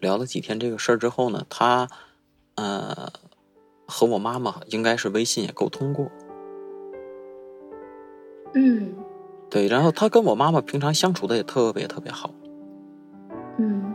[0.00, 1.86] 聊了几天这个事儿之后呢，他
[2.54, 3.12] 呃
[3.88, 6.08] 和我妈妈应该是微信也沟通过，
[8.54, 8.94] 嗯。
[9.50, 12.30] 对，然后他跟我妈妈平常相处的也特别特别好，
[13.58, 13.94] 嗯，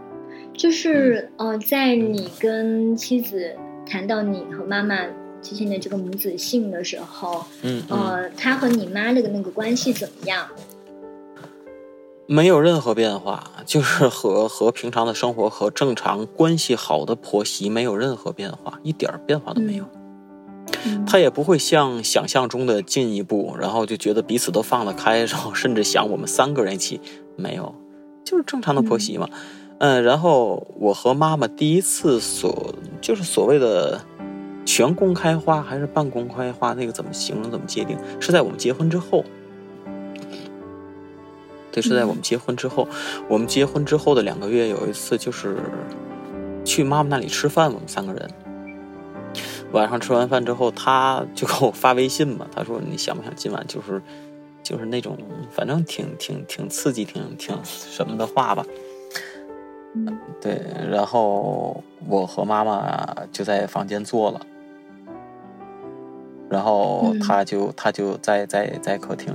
[0.52, 4.98] 就是呃，在你跟妻子谈到你和妈妈
[5.44, 10.48] 之间的这个母子性的时候，嗯嗯，呃，他和你妈的那个关系怎么样？
[12.26, 19.84] 没有任何变化，就是和和平常的生活和正常关系好的婆媳没有任何变化，一点儿变化都没有。
[19.84, 20.00] 嗯
[21.06, 27.00] 他也不会像想象中的进一步，然后就觉得彼此都放得开，然后甚至想我们三个人一起，
[27.36, 27.76] 没有，
[28.24, 29.28] 就是正常的婆媳嘛。
[29.80, 34.02] 嗯，然后我和妈妈第一次所就是所谓的
[34.66, 37.98] 全公开化还是半公开化，那个怎么形容怎么界定？
[38.20, 39.24] 是在我们结婚之后。
[41.74, 42.88] 对，是在我们结婚之后，
[43.28, 45.58] 我们结婚之后的两个月，有一次就是
[46.64, 48.30] 去妈妈那里吃饭，我们三个人。
[49.72, 54.00] 晚上吃完饭之后，他就给我发微信嘛，他说你想不想今晚就是
[54.62, 55.18] 就是那种
[55.50, 58.64] 反正挺挺挺刺激、挺挺什么的话吧。
[59.96, 60.16] 嗯。
[60.40, 64.40] 对，然后我和妈妈就在房间坐了，
[66.50, 67.20] 然后嗯。
[67.20, 69.34] 他就他就在在在客厅，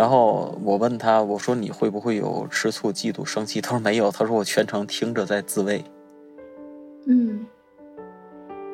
[0.00, 3.60] 然后我问他，我说你会不会有吃醋、嫉妒、生气？
[3.60, 5.84] 他说没有，他说我全程听着在自慰。
[7.06, 7.44] 嗯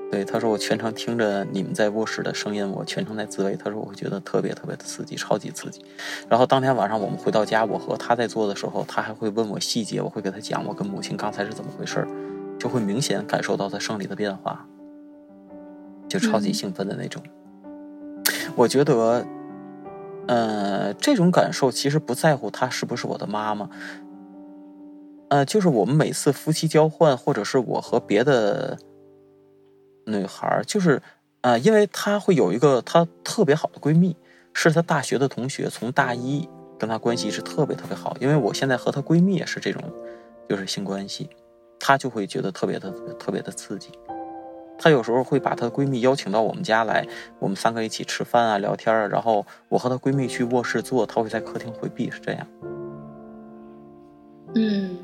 [0.09, 3.57] 对，他说我全程听着你们在卧室的声音，我全程在自慰。
[3.57, 5.85] 他说我会觉得特别特别的刺激，超级刺激。
[6.29, 12.09] 然后当天晚上我们回到家，我和他在做的时候，他还会问我细节，我会给他讲我跟母亲刚才是怎么回事儿，
[12.57, 14.65] 就会明显感受到他生理的变化，
[16.07, 17.21] 就超级嗯兴奋的那种。
[18.55, 19.27] 我觉得，
[20.29, 23.71] 呃，这种感受其实不在乎她是不是我的妈妈，
[25.29, 28.77] 呃，就是我们每次夫妻交换，或者是我和别的
[30.05, 31.01] 女孩，就是
[31.43, 34.17] 呃，因为她会有一个她特别好的闺蜜，
[34.53, 38.17] 是她大学的同学，从大一跟她关系是特别特别好。
[38.21, 39.83] 因为我现在和她闺蜜也是这种，
[40.49, 41.31] 就是性关系，
[41.79, 43.91] 她就会觉得特别的特别的刺激。
[44.79, 47.07] 她有时候会把她的闺蜜邀请到我们家来，
[47.39, 52.47] 我们三个一起吃饭啊、聊天啊，然后我和她闺蜜去卧室坐，她会在客厅回避，是这样。
[54.55, 54.97] 嗯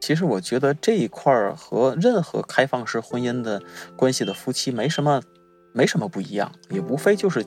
[0.00, 3.60] 其实我觉得这一块儿和任何开放式婚姻的
[3.96, 5.20] 关系的夫妻没什么，
[5.72, 7.44] 没什么不一样，也无非就是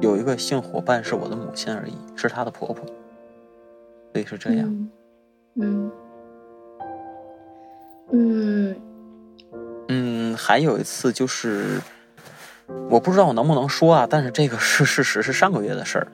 [0.00, 2.84] 有一个性伙伴是我的母亲而已，是她的婆婆，
[4.12, 4.68] 所以是这样。
[4.68, 4.90] 嗯
[5.54, 5.92] 嗯
[8.12, 8.76] 嗯，
[10.36, 11.80] 还有一次就是，
[12.90, 16.06] 我不知道我能不能说啊，但是这个是事实，是上个月的事儿。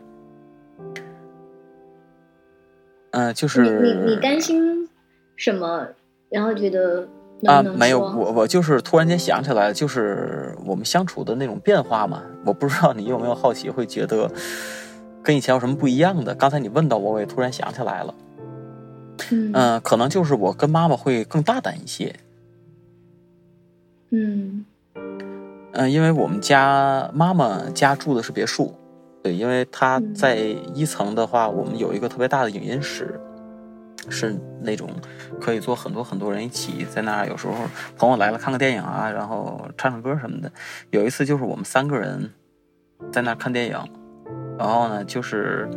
[3.13, 4.89] 嗯、就是你你你担心
[5.37, 5.87] 什么？
[6.31, 7.09] 然后觉得
[7.41, 12.23] 能啊，没有，我我就是突然间想起来，就是我们相处的那种变化嘛。
[12.45, 14.31] 我不知道你有没有好奇，会觉得
[15.23, 16.35] 跟以前有什么不一样的？
[16.35, 18.15] 刚才你问到我，我也突然想起来了。
[19.31, 22.15] 嗯嗯、可能就是我跟妈妈会更大胆一些。
[24.11, 24.65] 嗯
[25.73, 28.75] 嗯、因为我们家妈妈家住的是别墅，
[29.23, 30.37] 对，因为她嗯在
[30.75, 33.21] 一层的话，我们有一个特别大的影音室，
[34.09, 34.91] 是那种
[35.41, 37.27] 可以坐很多很多人一起在那儿。
[37.27, 37.55] 有时候
[37.97, 40.51] 朋友来了看个电影啊，然后唱唱歌什么的。
[40.91, 42.33] 有一次就是我们三个人
[43.13, 43.79] 在那儿看电影，
[44.59, 45.69] 然后呢就是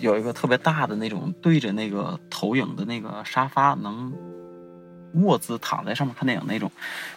[0.00, 4.12] 有一个特别大的那种对着那个投影的那个沙发，能
[5.22, 6.70] 卧姿躺在上面看电影那种。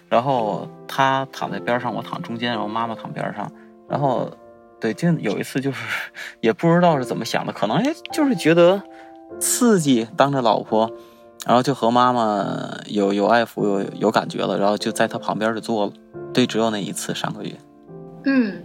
[0.10, 3.52] 然后他躺在边上，我躺中间，然后妈妈躺边上。
[3.90, 4.32] 然后，
[4.80, 5.78] 对，就有一次就是
[6.42, 8.82] 也不知道是怎么想的，可能哎就是觉得
[9.40, 10.92] 刺激，当着老婆，
[11.46, 15.94] 然后就和妈妈有有爱抚，有有感觉了，然后就在他旁边就坐了。
[16.34, 17.52] 对，只有那一次，上个月。
[18.26, 18.64] 嗯，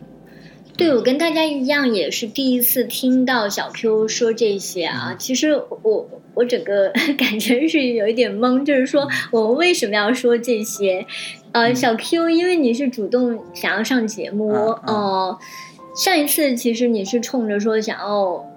[0.76, 5.14] 对我跟大家一样，也是第一次听到小 Q 说这些啊。
[5.18, 11.04] 其实我我整个 感觉是有一点懵，就是说我们为什么要说这些？
[11.52, 15.38] 呃，嗯小 Q，因为你是主动想要上节目，嗯嗯呃，
[15.94, 18.51] 上一次其实你是冲着说想要。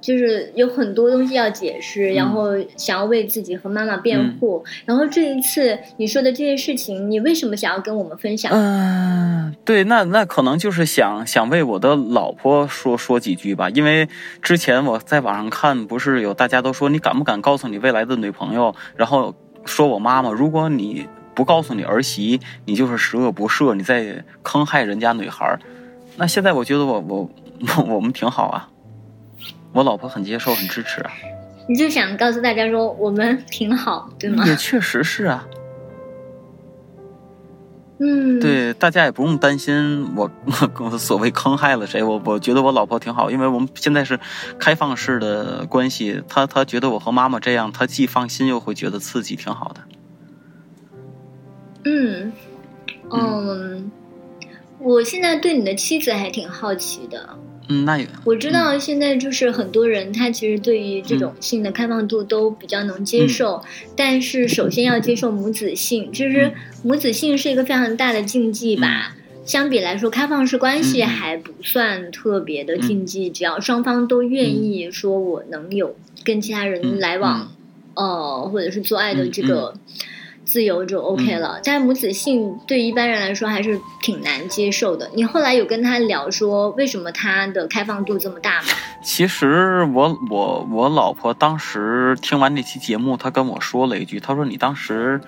[0.00, 4.64] 就是有很多东西要解释，嗯然后想要为自己和妈妈辩护。
[4.84, 8.52] 然后这一次你说的这些事情，你为什么想要跟我们分享？
[8.54, 14.08] 嗯，对，那那可能就是想想为我的老婆说说几句吧，因为
[14.40, 19.34] 之前我在网上看，不是有大家都说你敢不敢告诉你未来的女朋友，然后
[19.64, 25.58] 说我妈妈，如果你不告诉你儿媳，你就是十恶不赦，你在坑害人家女孩儿。
[26.16, 27.30] 那现在我觉得我我
[27.76, 28.68] 我 我们挺好啊，
[29.78, 31.12] 我老婆很接受，很支持啊，
[31.68, 34.44] 你就想告诉大家说我们挺好，对吗？
[34.44, 35.46] 也确实是啊。
[38.00, 40.28] 嗯，，对，大家也不用担心我
[40.80, 44.18] 我所谓坑害了谁，我我觉得我老婆挺好，因为我们现在是
[44.58, 49.80] 开放式的关系，她她觉得我和妈妈这样，她既放心又会觉得刺激，挺好的。
[51.84, 52.32] 嗯，
[53.12, 53.92] 嗯，
[54.80, 57.38] 我现在对你的妻子还挺好奇的。
[57.68, 58.06] 嗯，那也。
[58.24, 63.62] 我知道现在就是很多人他其实对于这种性的开放度都比较能接受，
[63.94, 66.52] 但是首先要接受母子性，其实
[66.82, 69.14] 母子性是一个非常大的禁忌吧。
[69.44, 77.50] 相比来说，开放式关系还不算特别的禁忌，只要双方都愿意说我能有跟其他人嗯来往，
[77.94, 79.72] 呃，或者是做爱的这个
[80.48, 81.60] 自由就 OK 嗯了。
[81.62, 85.10] 但母子性对于一般人来说还是挺难接受的。
[85.14, 88.68] 你后来有跟他聊说为什么他的开放度这么大吗？
[89.04, 95.20] 其实我我我老婆当时听完那期节目，她跟我说了一句，她说你当时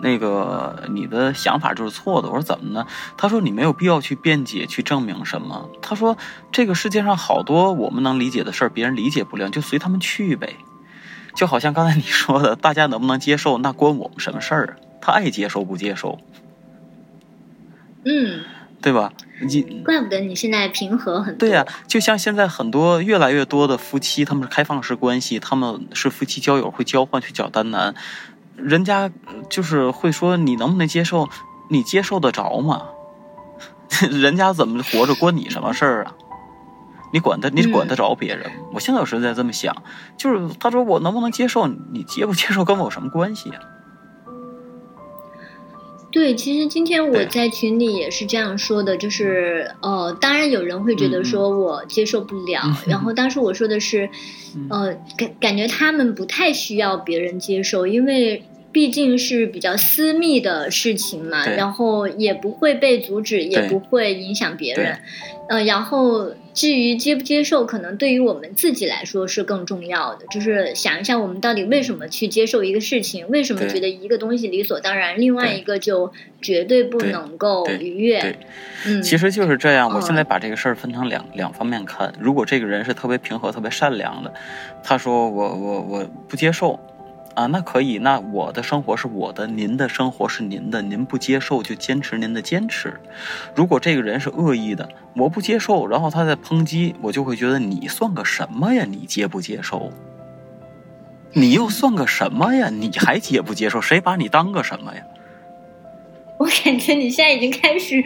[0.00, 2.28] 那个你的想法就是错的。
[2.28, 2.86] 我说怎么呢？
[3.16, 5.68] 她说你没有必要去辩解去证明什么。
[5.82, 6.16] 她说
[6.52, 10.54] 这个世界上好多我们能理解的事儿，别人理解不了，就随他们去呗。
[11.38, 14.74] 就好像刚才你说的，大家能不能接受，那关我们什么事儿啊？
[15.00, 16.18] 他爱接受不接受，
[18.04, 18.40] 嗯，
[18.82, 19.12] 对吧？
[19.48, 21.48] 你怪不得你现在平和很多。
[21.48, 27.94] 对呀、就像现在很多越来越多的夫妻，他们是开放式关系，他们是夫妻交友，会交换去找单男，
[28.56, 29.08] 人家
[29.48, 31.28] 就是会说你能不能接受？
[31.70, 32.88] 你接受得着吗？
[34.10, 36.14] 人家怎么活着关你什么事儿啊？
[37.12, 38.50] 你管他，你管得着别人？
[38.72, 39.74] 我现在有时在这么想，
[40.16, 43.58] 就是他说我能不能接受，你接不接受跟我有什么关系啊？
[46.10, 51.24] 对，其实今天我在群里也是这样说的，就是呃，当然有人会觉得嗯嗯。
[51.24, 52.74] 说我接受不了，嗯。
[52.86, 54.08] 然后当时我说的是，
[54.70, 58.42] 呃，感感觉他们不太需要别人接受，因为
[58.72, 64.98] 毕竟是比较私密的事情嘛，然后也不会被阻止，也不会影响别人，
[65.50, 78.36] 呃，然后至于接不接受，可能对于我们自己来说是更重要的，就是想一下我们到底为什么去接受一个事情，为什么觉得一个东西理所当然，另外一个就绝对不能够对逾越对。
[78.86, 79.88] 嗯，其实就是这样。
[79.88, 82.12] 我嗯现在把这个事儿分成两两方面看。
[82.18, 84.34] 如果这个人是特别平和、特别善良的，
[84.82, 86.80] 他说我我我不接受，
[87.38, 87.98] 啊，那可以。
[87.98, 92.98] 那我的生活是我的，您的生活是您的，您不接受就坚持您的坚持。
[93.54, 98.84] 如果这个人是恶意的，我不接受，然后他在抨击，我就会觉得你算个什么呀？
[98.84, 99.92] 你接不接受？
[101.32, 102.70] 你又算个什么呀？
[102.70, 103.80] 你还接不接受？
[103.80, 105.02] 谁把你当个什么呀？
[106.38, 108.02] 我感觉你现在已经开始，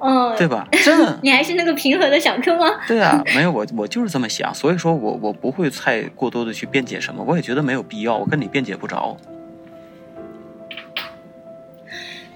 [0.00, 0.66] 嗯，对吧？
[0.84, 2.66] 真的 你还是那个平和的小柯吗？
[2.86, 9.16] 对啊，没有我我就是这么想，所以说我我不会太过多的去辩解什么，我也觉得没有必要，我跟你辩解不着。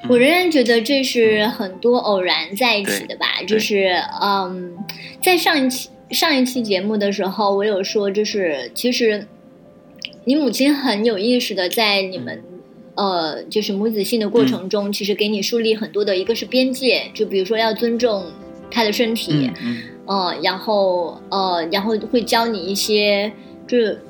[0.06, 4.76] 我仍然觉得这是很多偶然在一起的吧，就是嗯，
[5.22, 9.26] 在上一期上一期节目的时候，我有说，就是其实
[10.24, 12.42] 你母亲很有意识的在你们。
[12.96, 18.24] 呃，就是母子性的过程中，其实给你树立很多的，一个是边界，就比如说要尊重
[18.70, 23.32] 他的身体，嗯嗯，呃，然后呃，然后会教你一些，
[23.66, 24.00] 就是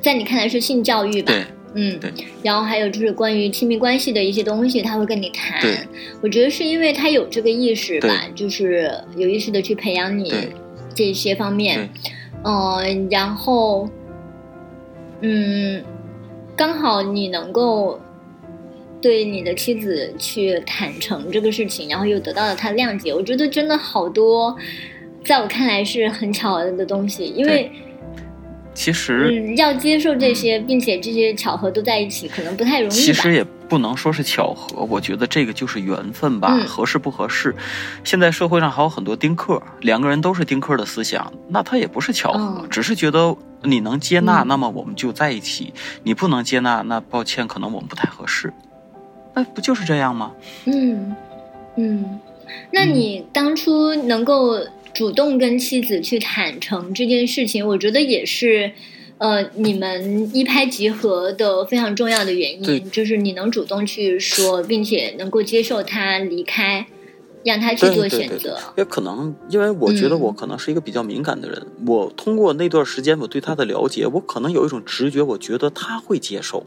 [0.00, 1.44] 在你看来是性教育吧，对
[1.74, 2.12] 嗯，对，
[2.42, 5.78] 然后还有就是关于亲密关系的一些东西，他会跟你谈对。
[6.20, 10.32] 我觉得是因为他有这个意识吧，就是有意识的去培养你
[10.94, 12.12] 这些方面对。
[12.44, 13.88] 嗯、然后，
[15.20, 15.82] 嗯，
[16.54, 18.00] 刚好你能够
[19.02, 24.56] 对你的妻子去坦诚这个事情，然后又得到了她的谅解，我觉得真的好多，
[25.24, 27.70] 在我看来是很巧合的东西，因为。
[28.74, 32.94] 其实、嗯，要接受这些，并且这些巧合都在一起，可能不太容易。
[32.94, 37.54] 其实也不能说是巧合，我觉得这个就是缘分吧，嗯合适不合适。
[38.02, 45.70] 现在社会上还有很多丁克，两个人都是丁克的思想，那他也不是巧合，嗯只是觉得你能接纳，嗯那么我们就在一起；
[46.02, 48.50] 你不能接纳，那抱歉，可能我们不太合适。
[49.34, 50.32] 哎，不就是这样吗？
[50.66, 51.16] 嗯，
[51.76, 52.20] 嗯，
[52.72, 54.58] 那你当初能够
[54.92, 58.70] 主动跟妻子去坦诚这件事情，我觉得也是，
[59.18, 66.86] 呃，你们一拍即合的非常重要的原因，就是你能主动去说，并且能够接受他离开，
[67.44, 68.58] 让他去做选择。
[68.76, 76.66] 也可能，因为我觉得嗯我可能是一个比较敏感的人，我通过那段时间我对他的了解，我可能有一种直觉，我觉得他会接受，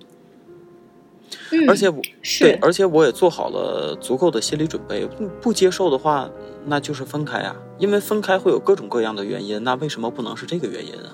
[1.51, 5.05] 嗯，而且我是对，而且我也做好了足够的心理准备。
[5.05, 6.29] 不不接受的话，
[6.65, 11.11] 那就是分开啊，因为分开会有各种各样的原因，那为什么不能是这个原因啊？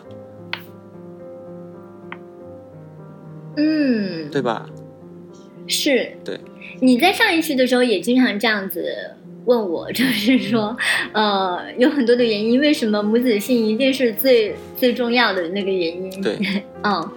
[3.57, 4.65] 嗯，对吧？
[5.67, 6.39] 是，对，
[6.79, 8.83] 你在上一期的时候也经常这样子
[9.45, 10.75] 问我，就是说，
[11.13, 16.21] 呃，有很多的原因，为什么母子性一定是最最重要的那个原因？
[16.21, 16.37] 对，
[16.83, 17.11] 嗯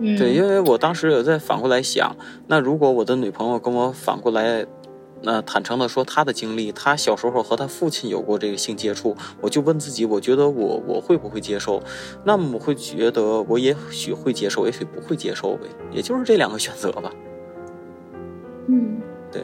[0.00, 4.64] 嗯，对，因为我当时有在反过来想，那如果我的女朋友跟我反过来，
[5.22, 11.82] 那、坦诚的说她的经历，她小时候和她父亲有过这个性接触，我就问自己，我觉得我我会不会接受？
[12.24, 17.12] 那么我会觉得我也许会接受，也许不会接受呗，也就是这两个选择吧。
[18.68, 19.42] 嗯对，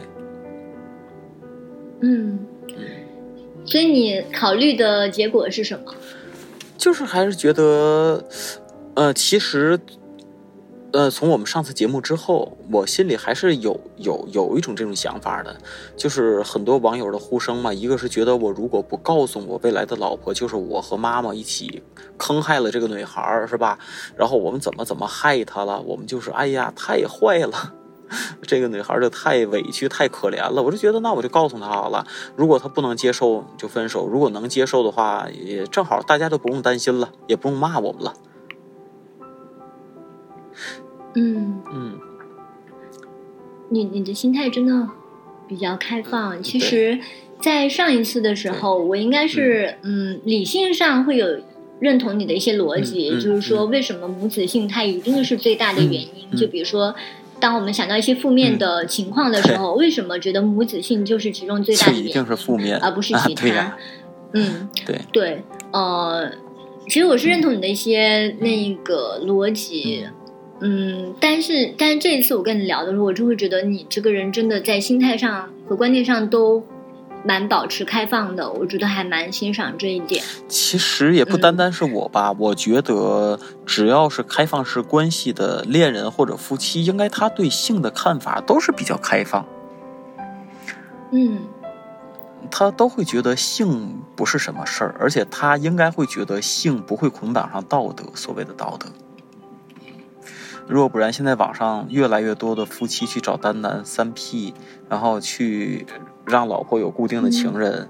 [2.00, 2.38] 嗯，
[3.66, 5.94] 所以你考虑的结果是什么？
[6.78, 8.24] 就是还是觉得，
[8.94, 9.78] 呃，其实，
[10.97, 15.55] 呃，从我们上次节目之后，我心里还是有有有一种这种想法的，
[15.94, 21.82] 就是很多网友的呼声嘛，一个是觉得我如果不告诉我未来的老婆，就是我和妈妈一起
[22.16, 23.78] 坑害了这个女孩，是吧？
[24.16, 25.82] 然后我们怎么怎么害她了？
[25.82, 27.74] 我们就是哎呀，太坏了。
[28.40, 32.07] 这个女孩儿就太委屈、太可怜了，我就觉得那我就告诉她好了。
[32.36, 38.14] 如果她不能接受，就分手；如果能接受的话，也正好大家都不用担心了，也不用骂我们了。
[41.16, 41.98] 嗯，嗯。
[43.68, 44.88] 你你的心态真的
[45.48, 46.40] 比较开放。
[46.40, 47.00] 其实，
[47.40, 50.20] 在上一次的时候，我应该是嗯。
[50.24, 51.26] 理性上会有
[51.80, 53.66] 认同你的一些逻辑，嗯嗯就是说。
[53.66, 56.30] 嗯为什么母子性它一定是最大的原因。
[56.36, 56.94] 就比如说，
[57.40, 63.76] 当我们想到一些负面的情况的时候，为什么觉得母子性就是其中最大的原因，一定是负面而不是啊其他？
[64.32, 65.42] 嗯，对，对，
[65.72, 66.30] 呃，
[66.86, 70.06] 其实我是认同你的一些那个逻辑，
[70.61, 76.64] 嗯，但是但是这一次我跟你聊的时候，我就会觉得你这个人真的在心态上和观念上都
[77.24, 80.24] 蛮保持开放的，我觉得还蛮欣赏这一点。
[80.48, 89.44] 其实也不单单是我吧，我觉得只要是开放式关系的恋人或者夫妻，应该他对性的看法都是比较开放，
[91.11, 91.40] 嗯
[92.50, 98.86] 他都会觉得性不是什么事儿，而且他应该会觉得性不会捆绑上道德，所谓的道德。
[100.68, 104.52] 若不然，现在网上越来越多的夫妻去找单男三 P，
[104.88, 105.86] 然后去
[106.26, 107.88] 让老婆有固定的情人，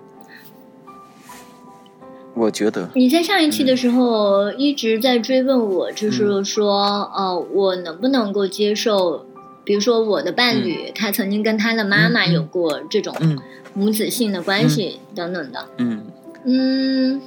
[2.34, 9.24] 我觉得你在上一期的时候一直在追问我，就是说，呃，我能不能够接受，
[9.64, 13.38] 比如说我的伴侣，他曾经跟他的妈妈有过这种嗯。
[13.78, 15.68] 母子性的关系等等的。
[15.76, 16.06] 嗯。
[16.46, 17.20] 嗯，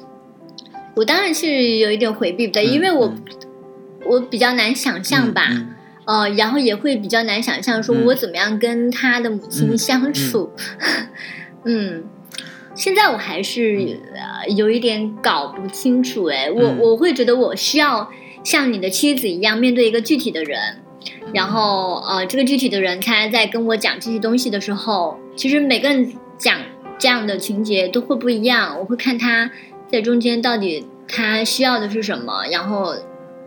[0.96, 3.22] 我当然是有一点回避的，嗯因为我、嗯
[4.06, 5.76] 我比较难想象吧，嗯。
[6.06, 8.06] 呃，然后也会比较难想象说嗯。
[8.06, 10.52] 我怎么样跟他的母亲嗯相处，
[11.66, 12.04] 嗯。
[12.76, 16.78] 现在我还是、呃、有一点搞不清楚，哎，我、嗯。
[16.80, 18.10] 我会觉得我需要
[18.44, 20.78] 像你的妻子一样面对一个具体的人，
[21.34, 26.58] 然后呃，这个具体的人他在跟我讲这些东西的时候，其实每个人讲
[26.98, 29.52] 这样的情节都会不一样，我会看他
[29.92, 32.96] 在中间到底他需要的是什么，然后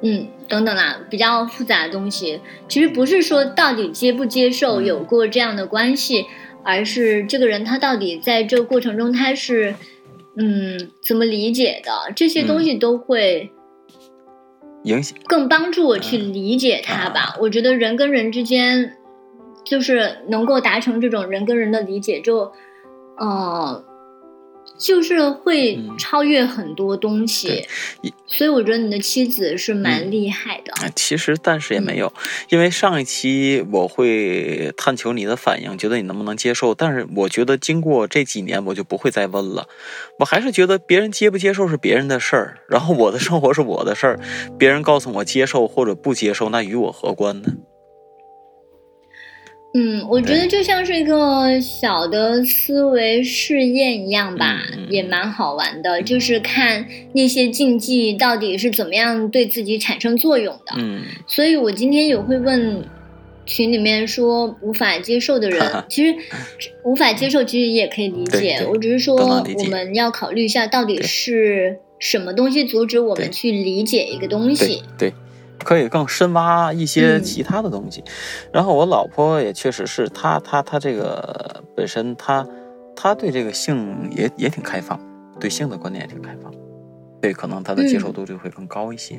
[0.03, 4.85] 嗯等等啦，比较复杂的东西，其实不是说到底接不接受嗯。
[4.85, 6.27] 有过这样的关系，
[6.65, 9.75] 而是这个人他到底在这个过程中他是
[10.37, 13.51] 嗯怎么理解的，这些东西都会。
[14.85, 17.37] 影响更帮助我去理解他吧。
[17.39, 18.97] 我觉得人跟人之间，
[19.65, 22.51] 就是能够达成这种人跟人的理解，就，
[23.17, 23.85] 呃，
[24.79, 27.67] 就是会嗯超越很多东西。
[28.27, 30.73] 所以我觉得你的妻子是蛮嗯厉害的。
[30.75, 32.13] 啊，其实但是也嗯没有，
[32.49, 36.75] 因为上一期我会探求你的反应，觉得你能不能接受。
[36.75, 39.69] 但是我觉得经过这几年，我就不会再问了。
[40.19, 44.19] 我还是觉得别人接不接受是别人的事儿，然后我的生活是我的事儿。
[44.59, 47.49] 别人告诉我接受或者不接受，那与我何关呢？
[49.75, 54.61] 嗯，我觉得就像是一个小的思维试验一样吧，
[54.91, 56.03] 也蛮好玩的。
[56.03, 60.75] 就是看那些禁忌到底是怎么样对自己产生作用的。
[60.77, 62.85] 嗯所以我今天也会问
[63.47, 66.15] 群里面说无法接受的人，其实
[66.85, 74.83] 无法接受其实也可以理解，我只是说我们要考虑一下到底是什么东西阻止我们去理解一个东对西。
[74.99, 75.13] 对，
[75.65, 78.03] 可以更深挖一些嗯其他的东西。
[78.53, 82.47] 然后我老婆也确实是，她她她这个本身她
[82.95, 84.99] 她对这个性也也挺开放，
[85.41, 86.53] 对性的观念也挺开放，
[87.21, 89.19] 对，可能她的接受嗯度就会更高一些。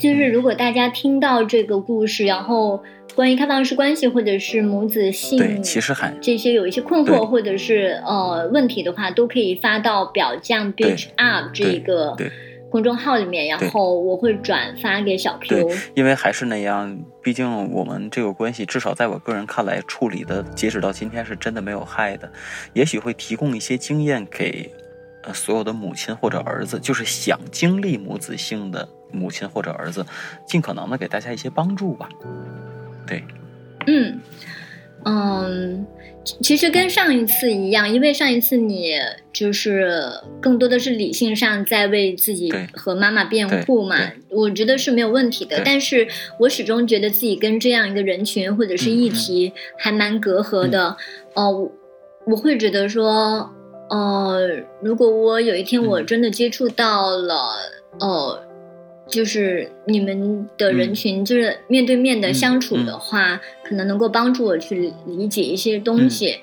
[0.00, 2.82] 就是如果大家听到这个故事，然后
[3.14, 12.32] 关于开放式关系或者是母子性，对，其实还这些有一些困惑或者是呃问题的话，都可以发到表酱 Bitch Up 这对个对
[12.74, 22.32] 公众号里面，然后我会转发给小 Q 对。，因为还是那样，毕竟我们这个关系，至少在我个人看来，处理的截止到今天是真的没有害的，
[22.72, 24.68] 也许会提供一些经验给
[25.22, 30.04] 呃所有的母亲或者儿子，就是想经历母子性的母亲或者儿子，
[30.44, 32.08] 尽可能的给大家一些帮助吧。
[33.06, 33.22] 对，
[33.86, 34.18] 嗯
[35.04, 35.86] 嗯，
[36.24, 38.94] 其其实跟上一次一样，因为上一次你
[39.32, 40.02] 就是
[40.40, 43.96] 更多的是理性上在为自己和妈妈辩护嘛，
[44.30, 45.60] 我觉得是没有问题的。
[45.64, 46.08] 但是
[46.40, 50.96] 我始终觉得自己跟这样一个人群或者是议题还蛮隔阂的。
[51.34, 51.72] 哦、我
[52.26, 53.50] 我会觉得说，
[53.90, 54.48] 呃，
[54.82, 57.56] 如果我有一天我嗯真的接触到了，
[58.00, 58.43] 呃。
[59.06, 66.38] 就是你们的人群，就是面对面的嗯相处的嗯话，可能能够帮助我去理解一些嗯东西。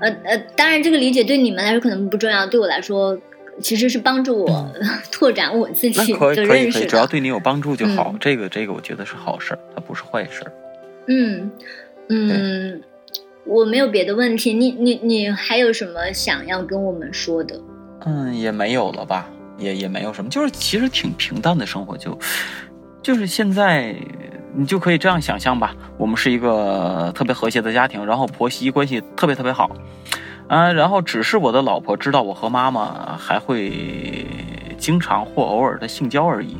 [0.00, 3.16] 呃呃，当然这个理解对你们来说可能不重要，对我来说
[3.60, 4.72] 其实是帮助我、
[5.12, 7.06] 拓展我自嗯那己可以可以可以，的认识只要。
[7.06, 8.10] 对你有帮助就好。
[8.12, 10.52] 嗯这个这个，我觉得是好事儿，它不是坏事儿。
[11.06, 11.50] 嗯
[12.08, 12.82] 嗯，
[13.46, 17.60] 我没有别的问题，你你你还有什么想要跟我们说的？
[18.04, 22.18] 嗯，也没有了吧，也也没有什么，就是其实挺平淡的生活就，
[23.02, 23.94] 就是现在
[24.54, 29.70] 你就可以这样想象吧，我们是一个特别和谐的家庭，然后婆媳关系特别特别好，
[30.48, 34.26] 啊，然后只是我的老婆知道我和妈妈还会
[34.78, 36.56] 经常或偶尔的性交而已。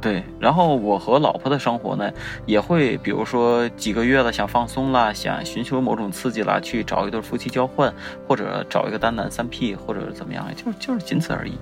[0.00, 2.08] 对，然后我和老婆的生活呢，
[2.46, 7.92] 也会比如说几个月了想放松啦，想寻求某种刺激啦，去找一对夫妻交换，
[8.26, 11.58] 或者找一个单男三 P，或者怎么样，就就是仅此而已。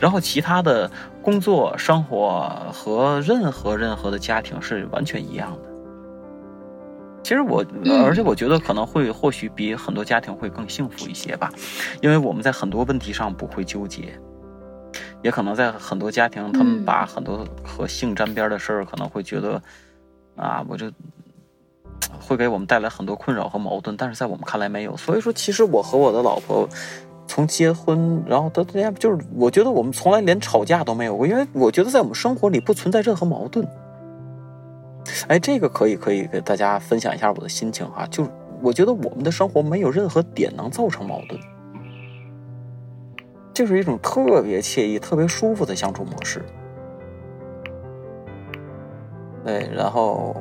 [0.00, 0.90] 然后其他的
[1.20, 5.68] 工作生活和任何任何的家庭是完全一样的。
[7.22, 7.62] 其实我，
[8.02, 11.52] 而且我觉得可能会或许比很多家庭会更幸福一些吧，
[12.00, 14.18] 因为我们在很多问题上不会纠结，
[15.22, 19.62] 也可能在很多家庭，他们把很多和性沾边的事儿可能会觉得，
[20.36, 20.90] 啊，我就
[22.20, 24.96] 会给我们带来很多困扰和矛盾，但是在我们看来没有。
[24.96, 26.68] 所以说，其实我和我的老婆。
[27.30, 33.68] 从结婚，然后到这样，就是我觉得我们从来连吵架都没有过，因为我觉得在我们生活里不存在任何矛盾。
[35.26, 38.30] 哎，这个可以可以给大家分享一下我的心情哈，就是
[38.62, 41.38] 我觉得我们的生活没有任何点能造成矛盾，
[43.58, 46.40] 就是一种特别惬意、特别舒服的相处模式。
[49.44, 50.36] 对，然后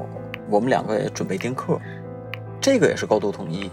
[0.47, 1.81] 我们两个也准备丁克，
[2.61, 3.71] 这个也是高度统一。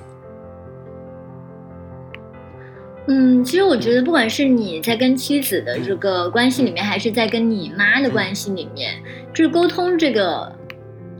[3.06, 8.94] 嗯，其实我觉得，不管是你在跟妻子的这个关系里面，还是在跟你妈的关系里面，
[9.34, 10.50] 就是沟通这个，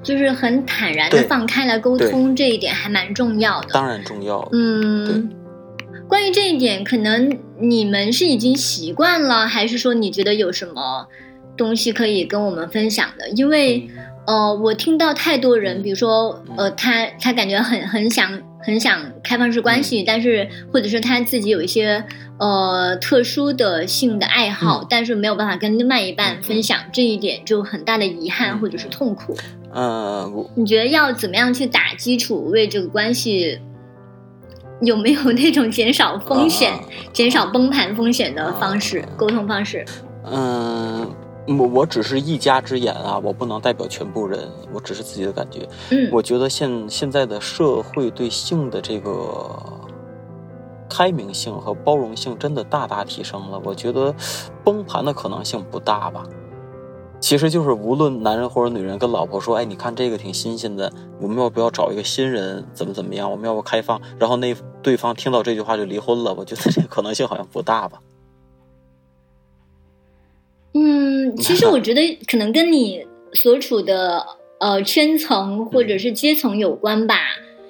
[0.02, 3.68] 就是很坦然的放开来沟通，这一点还蛮重要的。
[3.74, 4.48] 当然重要。
[4.52, 5.30] 嗯，
[6.14, 11.08] 关于这一点，可能你们是已经习惯了，还是说你觉得有什么
[11.56, 13.28] 东西可以跟我们分享的？
[13.30, 13.88] 因为，
[14.24, 18.40] 呃，我听到太多人，比如说，呃，他他感觉很很想。
[18.66, 22.02] 很想开放式关系，但是或者是他自己有一些
[22.38, 29.36] 呃特殊的性的爱好，但是没有办法跟另外一半分享，这一点就很大的遗憾或者是痛苦。
[29.70, 33.60] 呃，你觉得要怎么样去打基础，为这个关系
[34.80, 36.72] 有没有那种减少风险、
[37.12, 39.84] 减少崩盘风险的方式、沟通方式？
[40.24, 41.10] 嗯。
[41.46, 45.68] 我我只是一家之言啊，我不能代表全部人，我只是自己的感觉。
[45.90, 49.54] 嗯，我觉得现现在的社会对性的这个
[50.88, 54.14] 开明性和包容性真的大大提升了，我觉得
[54.64, 56.22] 崩盘的可能性不大吧。
[57.24, 62.62] 其实就是无论男人或者女人跟老婆说：“哎，你看这个挺新鲜的，我们要不要找一个新人？
[62.74, 63.30] 怎么怎么样？
[63.30, 67.98] 我们要不要开放？”然后那对方听到这句话就离婚了，我觉得这个可能性好像不大吧。
[70.74, 74.26] 嗯，其实我觉得可能跟你所处的
[74.60, 77.16] 呃圈层或者是阶层有关吧。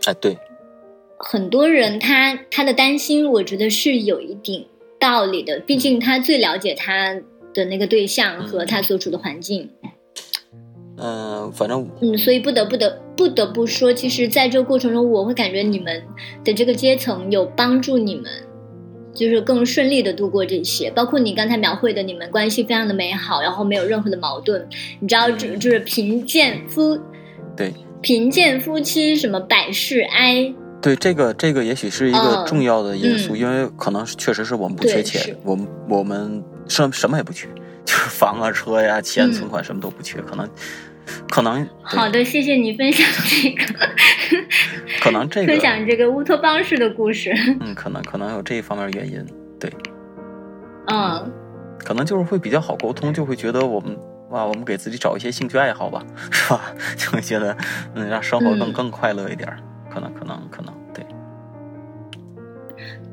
[0.06, 0.36] 哎，对，
[1.16, 4.66] 很多人他他的担心，我觉得是有一定
[4.98, 5.60] 道理的。
[5.60, 7.14] 毕竟他最了解他
[7.54, 9.70] 的那个对象和他所处的环境。
[10.98, 16.02] 嗯，反正嗯，所以不得不得不得不说，其实在这个过程中，我会感觉你们
[16.44, 18.24] 的这个阶层有帮助你们。
[19.14, 24.68] 就是更顺利的度过这些，包括你刚才描绘的，你们关系非常的美好，然后没有任何的矛盾。
[24.98, 26.98] 你知道，就就是贫贱夫，
[27.56, 30.52] 对，贫贱夫妻什么百事哀。
[30.82, 37.46] 对，这个这个也许是一个重要的因素，因为可能确实是我们不缺钱，我们我们什什么也不缺，
[37.84, 40.48] 就是房啊车呀钱存款什么都不缺，可能。
[41.28, 43.64] 可能好的，谢谢你分享这个。
[45.02, 47.30] 可能这个分享这个乌托邦式的故事。
[47.60, 49.24] 嗯，可能可能有这一方面原因，
[49.60, 49.70] 对。
[50.86, 51.30] 嗯。
[51.84, 53.94] 可能就是会比较好沟通，就会觉得我们
[54.30, 56.02] 哇，我们给自己找一些兴趣爱好吧，
[56.32, 56.72] 是吧？
[56.96, 57.54] 就会觉得
[57.94, 59.54] 嗯，让生活更更快乐一点。
[59.92, 61.04] 可能可能可能对。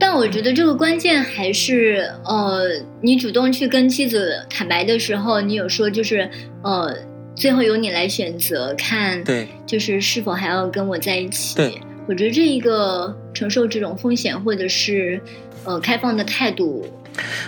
[0.02, 2.64] 但我觉得这个关键还是呃，
[3.02, 6.28] 你主动去跟妻子坦白的时候，你有说就是
[6.64, 6.97] 呃。
[7.34, 11.56] 最后由你来选择，看对，就是是否还要跟我在一起。
[11.56, 15.20] 对，我觉得这一个承受这种风险，或者是
[15.64, 16.86] 呃开放的态度，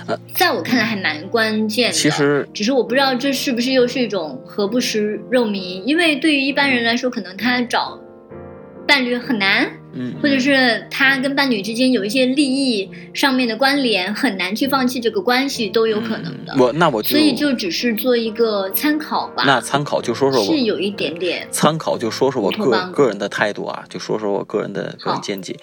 [0.08, 1.94] 呃，在我看来还蛮关键的。
[1.94, 8.00] 其实，只是我不知道这是不是又是一种何不食肉糜，因为对于一般人来说，可能他找
[8.88, 9.70] 伴侣很难。
[9.94, 16.56] 嗯，或者是他跟伴侣之间有一些利益上面的关联，很难去放弃这个关系，都有可能的。
[16.58, 19.44] 我那我所以就只是做一个参考吧。
[19.46, 25.56] 那参考就说说是有一点点参考，就说说我个个人的态度啊，就说说我个人的个人见解。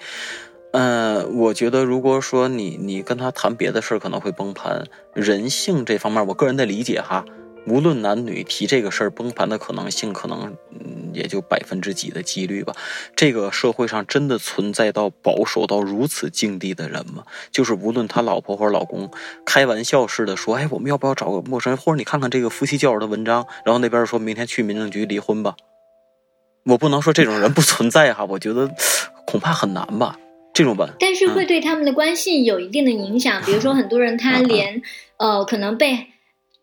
[0.73, 4.85] 嗯，我觉得如果说你你跟他谈别的事儿，可能会崩盘。
[5.13, 7.25] 人性这方面，我个人的理解哈，
[7.65, 10.97] 无论男女提这个事儿崩盘的可能性，可能嗯。
[11.13, 12.73] 也就百分之几的几率吧。
[13.17, 17.25] 这个社会上真的存在到保守到如此境地的人吗？
[17.51, 19.11] 就是无论他老婆或者老公
[19.45, 21.77] 开玩笑似的说：“哎，我们要不要找个陌生人？
[21.77, 25.57] 或者你看看这个夫妻交友的文章。”然后那边说明天去民政局离婚吧。
[26.63, 28.71] 我不能说这种人不存在哈，我觉得
[29.27, 30.17] 恐怕很难吧。
[30.53, 33.41] 这种吧，但是会对他们的关系有一定的影响。
[33.43, 34.81] 比如说，很多人他连
[35.17, 36.07] 呃，可能被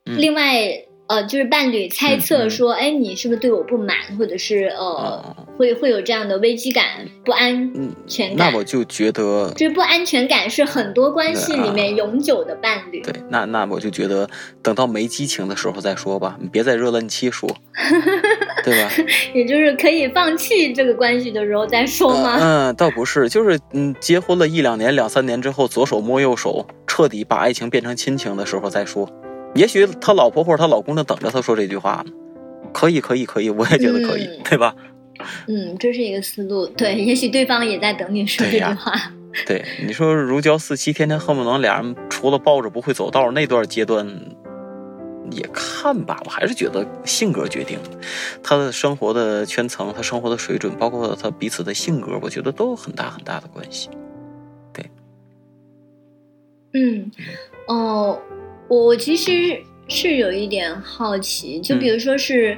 [0.05, 0.87] 另外。
[1.09, 6.85] 呃，就是伴侣猜测说，哎，你是不是对我不满，或者是呃，会会有这样的危机感、
[7.25, 7.73] 不安
[8.07, 8.53] 全感？
[8.53, 13.01] 那我就觉得，就是不安全感是很多关系里面永久的伴侣。
[13.01, 14.29] 对，那那我就觉得，
[14.63, 17.49] 等到没激情的时候再说吧，你别在热恋期说，
[18.63, 18.91] 对吧？
[19.35, 22.39] 也就是可以放弃这个关系的时候再说吗？
[22.39, 29.09] 嗯，倒不是，就是嗯，结婚了一两年、两三年之后，左手摸右手，彻底把爱情变成亲情的时候再说。
[29.59, 32.13] 也许他老婆或者他老公正等着他说这句话呢，
[32.73, 34.73] 可以，可以，可以，我也觉得可以，对吧？
[35.49, 36.65] 嗯，这是一个思路。
[36.69, 38.93] 对，也许对方也在等你说这句话。
[39.47, 44.09] 对，你说如胶似漆，天天恨不能俩人除了抱着不会走道，那段阶段
[45.33, 46.23] 也看吧。
[46.25, 47.81] 我还是觉得性格决定，
[48.45, 53.91] 他的生活的圈层，他生活的水准，包括他彼此的性格，我觉得都有很大很大的关系。
[54.73, 54.89] 对。
[56.75, 57.11] 嗯，
[57.67, 58.21] 哦。
[58.69, 59.59] 我我其实
[59.89, 62.57] 是有一点好奇，就比如说是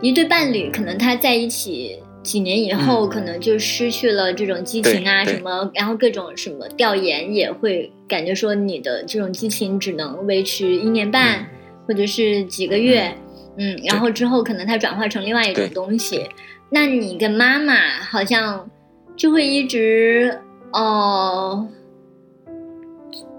[0.00, 11.46] 一对伴侣，可能他在一起几年以后，可能就失去了这种激情啊什么，然后各种什么调研也会感觉说你的这种激情只能维持一年半
[11.86, 13.12] 或者是几个月，
[13.58, 16.28] 嗯，然后之后可能它转化成另外一种东西。
[16.70, 18.70] 那你跟妈妈好像
[19.16, 20.40] 就会一直
[20.72, 21.66] 哦，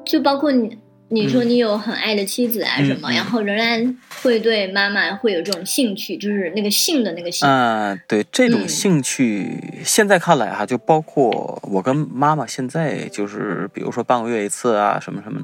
[0.05, 0.77] 就包括你。
[1.09, 7.47] 你说你有很爱的妻子啊什么，然后仍然会对妈妈会有这种兴趣，就是那个性的那个性。
[7.47, 15.41] 嗯，对，这种兴趣现在看来哈，就包括我跟妈妈现在就是，比如说半个月一次啊，什么什么。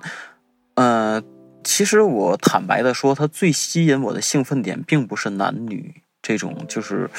[0.76, 1.22] 呃，
[1.64, 7.09] 其实我坦白的说，他最吸引我的兴奋点，并不是男女这种，就是。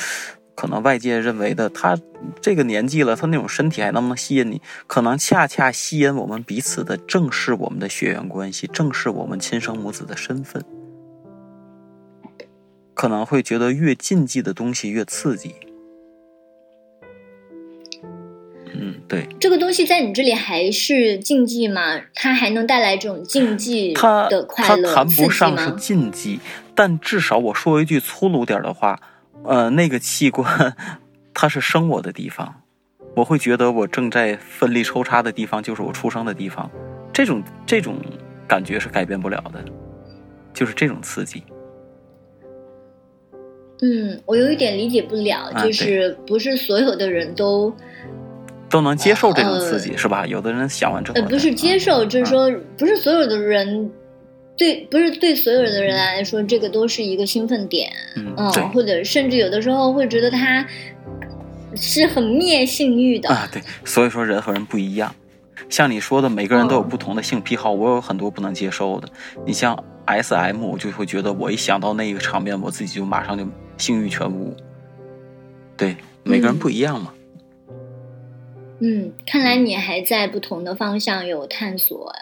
[0.54, 1.98] 可能外界认为的，他
[2.40, 4.60] 这个年纪了，他那种身体还能不能吸引你？
[4.86, 10.62] 可能恰恰吸引我们彼此的，正是我们的血缘关系，正是我们亲生母子的身份。
[12.94, 15.54] 可能会觉得越禁忌的东西越刺激。
[18.74, 19.26] 嗯，对。
[19.40, 21.98] 这个东西在你这里还是禁忌吗？
[22.14, 24.94] 它还能带来这种禁忌的快乐？
[24.94, 26.38] 它谈不上是禁忌，
[26.74, 29.00] 但至少我说一句粗鲁点的话。
[29.44, 30.76] 呃，那个器官，
[31.34, 32.62] 它是生我的地方，
[33.16, 36.70] 我会觉得我正在奋力抽插的地方就是我出生的地方，
[37.12, 37.96] 这种这种
[38.46, 39.64] 感觉是改变不了的，
[40.52, 41.42] 就是这种刺激。
[43.80, 47.74] 嗯，我有一点理解不了，就是不是所有的人都
[48.70, 50.24] 都能接受这种刺激，是吧？
[50.24, 53.90] 有的人想完之后，呃不是接受，就是说不是所有的人。
[54.62, 58.36] 对，不是对所有的人来说，这个都是一个兴奋点，嗯，
[58.72, 60.64] 或者甚至有的时候会觉得他
[61.74, 63.48] 是很灭性欲的啊。
[63.52, 65.12] 对，所以说人和人不一样，
[65.68, 69.08] 像你说的，每个人都有不同的性癖好，我有很多不能接受的。
[69.44, 73.44] 你像 S M，我就会觉得我一想到那个场面，我自己就马上就
[73.78, 74.54] 性欲全无。
[75.76, 77.12] 对，每个人不一样嘛。
[78.78, 82.12] 嗯，看来你还在不同的方向有探索，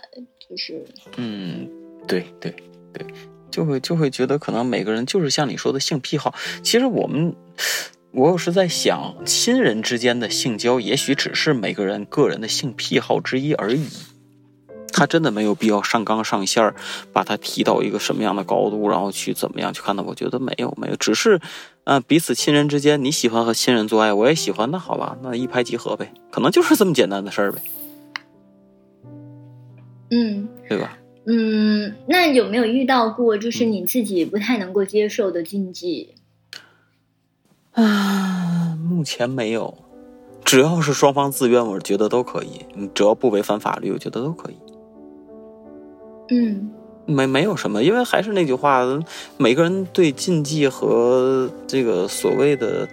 [0.49, 0.83] 就是
[1.19, 1.69] 嗯。
[2.11, 2.53] 对对
[2.93, 3.07] 对，
[3.53, 6.35] 就会就会觉得可能每个人就是像你说的性癖好。
[6.65, 7.37] 其实我们，
[8.11, 13.87] 我有时在想，亲人之间的性交，也许只是每个人个人的性癖好之一而已。
[14.93, 16.75] 他真的没有必要上纲上线儿，
[17.13, 20.03] 把他提到一个什么样的高度，然后去怎么样去看的。
[20.03, 21.41] 我觉得没有没有，只是，
[21.85, 27.63] 呃，彼此亲人之间，你喜欢和亲人做爱，我也喜欢，那好吧，那一拍即合呗，可能就是这么简单的事儿呗。
[30.11, 30.99] 嗯，对吧？
[31.27, 36.15] 嗯，那有没有遇到过就是你自己不太能够接受的禁忌？
[37.73, 39.77] 啊，目前没有，
[40.45, 42.67] 只要是双方自愿，我觉得都可以。
[42.75, 44.57] 你只要不违反法律，我觉得都可以。
[46.31, 46.71] 嗯，
[47.07, 48.83] 没没有什么，因为还是那句话，
[49.37, 52.89] 每个人对禁忌和这个所谓的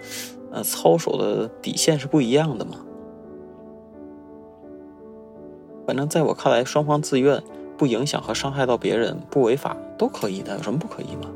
[0.52, 2.78] 呃操守的底线是不一样的嘛。
[5.86, 7.42] 反正在我看来，双方自愿。
[7.78, 11.30] 不影响和伤害到别人，不违法都可以的，有什么不可以吗？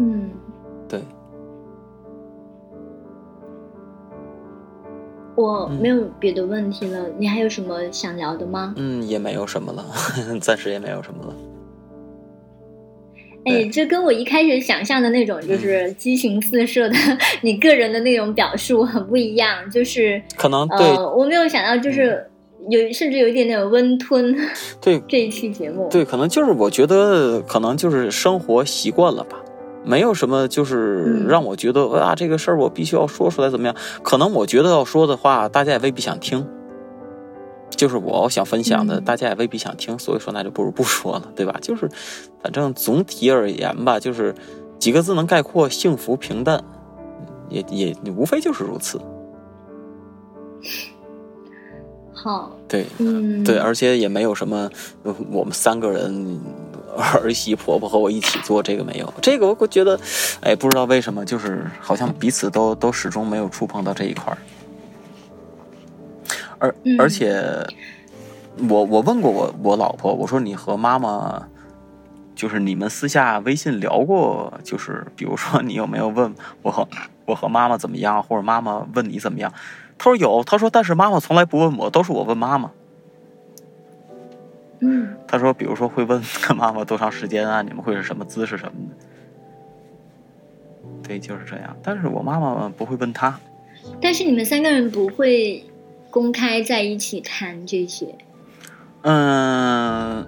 [0.00, 0.30] 嗯，
[0.88, 1.00] 对。
[5.36, 8.74] 我没有别的问题了，你还有什么想聊的吗？
[8.76, 9.84] 嗯，也没有什么了，
[10.42, 11.34] 暂时也没有什么了。
[13.44, 16.94] 哎，这跟我一开始想象的那种就是激情四射的
[17.40, 20.78] 你个人的那种表述很不一样，就是可能对，
[21.16, 22.28] 我没有想到就是
[22.68, 24.36] 有甚至有一点点温吞。
[24.80, 29.40] 对这一期节目，对，可能就是我觉得可能就是生活习惯了吧，
[29.84, 33.76] 没有什么就是让我觉得啊这个事儿我必须要说出来怎么样？
[34.02, 36.46] 可能我觉得要说的话，大家也未必想听。
[37.70, 41.54] 就是我想分享的，大家也未必想听，所以说那就不如不说了，对吧？
[41.60, 41.88] 就是，
[42.42, 44.34] 反正总体而言吧，就是
[44.78, 46.64] 几个字能概括：幸福平淡，
[47.50, 48.98] 也也无非就是如此。
[52.20, 54.68] 好，对，嗯，对，而且也没有什么，
[55.30, 56.40] 我们三个人
[57.22, 59.98] 儿媳婆婆和我一起做这个没有，这个我我觉得，
[60.40, 64.38] 哎，不知道为什么，就是好像彼此都都始终没有触碰到这一块儿。
[66.58, 67.40] 而而且，
[68.68, 71.46] 我我问过我我老婆，我说你和妈妈，
[72.34, 76.88] 就是你们私下微信聊过，就是比如说你有没有问我和
[77.26, 79.52] 我和妈妈怎么样，或者妈妈问你怎么样？
[79.98, 82.70] 他说有，他说但是妈妈从来不问我，都是我问妈妈。
[84.80, 88.94] 嗯，他说比如说会问跟妈妈多长时间啊，你们会是什么姿势什么的。
[91.02, 91.76] 对，就是这样。
[91.82, 93.38] 但是我妈妈不会问他。
[94.00, 95.64] 但是你们三个人不会。
[96.10, 98.14] 公开在一起谈这些，
[99.02, 100.26] 嗯，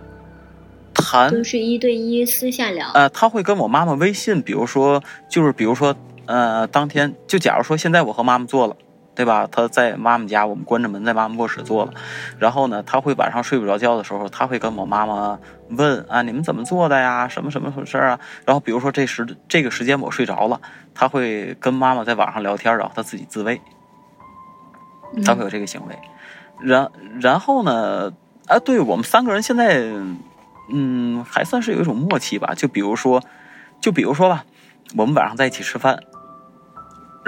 [0.93, 2.91] 谈都是一对一私下聊。
[2.93, 5.97] 呃，他会跟我妈妈微信，比如说，就是比如说，
[6.27, 8.77] 呃，当天就假如说现在我和妈妈做了，
[9.21, 9.47] 对吧？
[9.53, 11.93] 他在妈妈家，我们关着门在妈妈卧室做了，
[12.39, 17.29] 然后呢，他会晚上睡不着觉的时候，他会跟我妈妈问啊，你们怎么做的呀？
[17.29, 18.19] 什么什么回事啊？
[18.47, 20.59] 然后比如说这时这个时间我睡着了，
[20.95, 23.61] 他会跟妈妈在网上聊天，然后他自己自慰。
[25.23, 25.99] 他会有这个行为，
[26.63, 26.91] 然
[27.21, 28.13] 然后呢？
[28.47, 29.83] 啊，对我们三个人现在，
[30.73, 32.55] 嗯，还算是有一种默契吧。
[32.57, 33.23] 就比如说，
[33.81, 34.45] 就比如说吧，
[34.97, 36.01] 我们晚上在一起吃饭，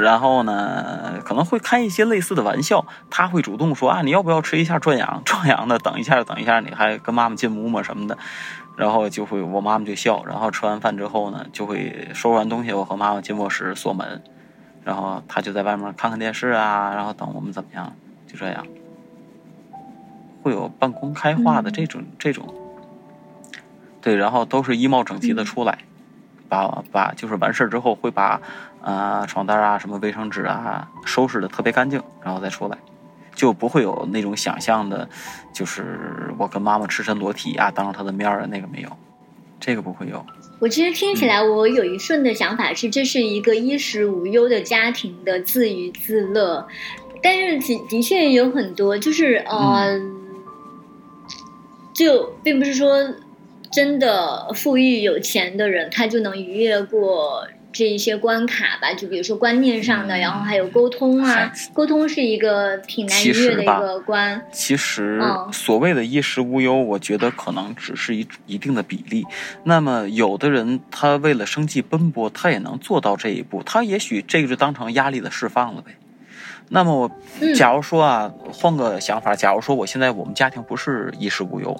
[0.02, 2.84] 然后呢，可能会开一些类似的玩笑。
[3.10, 5.22] 他会主动说啊，你要不要吃一下壮阳？
[5.24, 7.82] 壮阳的，等一下，等一下，你还跟妈妈进屋吗？
[7.82, 8.18] 什么的。
[8.76, 10.24] 然后就会我妈妈就笑。
[10.26, 14.22] 然后吃完饭之后呢，就会收拾完东西，我和妈妈进卧室锁门。
[14.84, 17.94] 然后他就在外面看看电视啊，然后等我们怎么样，
[18.26, 18.66] 就这样，
[20.42, 22.52] 会有半公开化的这种这种，
[24.00, 25.78] 对，然后都是衣帽整齐的出来，
[26.48, 28.40] 把把就是完事之后会把
[28.82, 32.76] 啊床单啊什么卫生纸啊收拾的特别干净，然后再出来，
[33.34, 35.08] 就不会有那种想象的，
[35.52, 38.88] 就是我跟妈妈赤身裸体啊当着她的面儿那个没有，
[39.60, 40.24] 这个不会有。
[40.58, 46.66] 我其实听起来，我有一瞬的想法是，这是一个衣食无忧的家庭的自娱自乐，
[47.22, 50.00] 但是的的确有很多，就是呃，
[51.92, 52.96] 就并不是说
[53.72, 57.46] 真的富裕有钱的人，他就能愉悦过。
[57.72, 64.44] 这一些关卡吧，就比如说观念上的，然后还有沟通啊，沟通是一个挺难逾越的一个关。
[64.52, 65.20] 其实，
[65.52, 69.24] 所谓的衣食无忧，我觉得可能只是一一定的比例。
[69.64, 75.92] 那么，有的人他为了生计奔波，他也能做到这一步，他也许这个就当成压力的释放了呗。
[76.68, 77.10] 那么，我
[77.54, 81.76] 假如说啊，换个想法，假如说我现在我们家庭不是衣食无忧，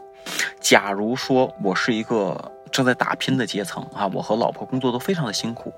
[0.60, 2.50] 假如说我是一个。
[2.72, 5.72] 正在打拼的阶层啊，我和老婆工作都非常的辛苦，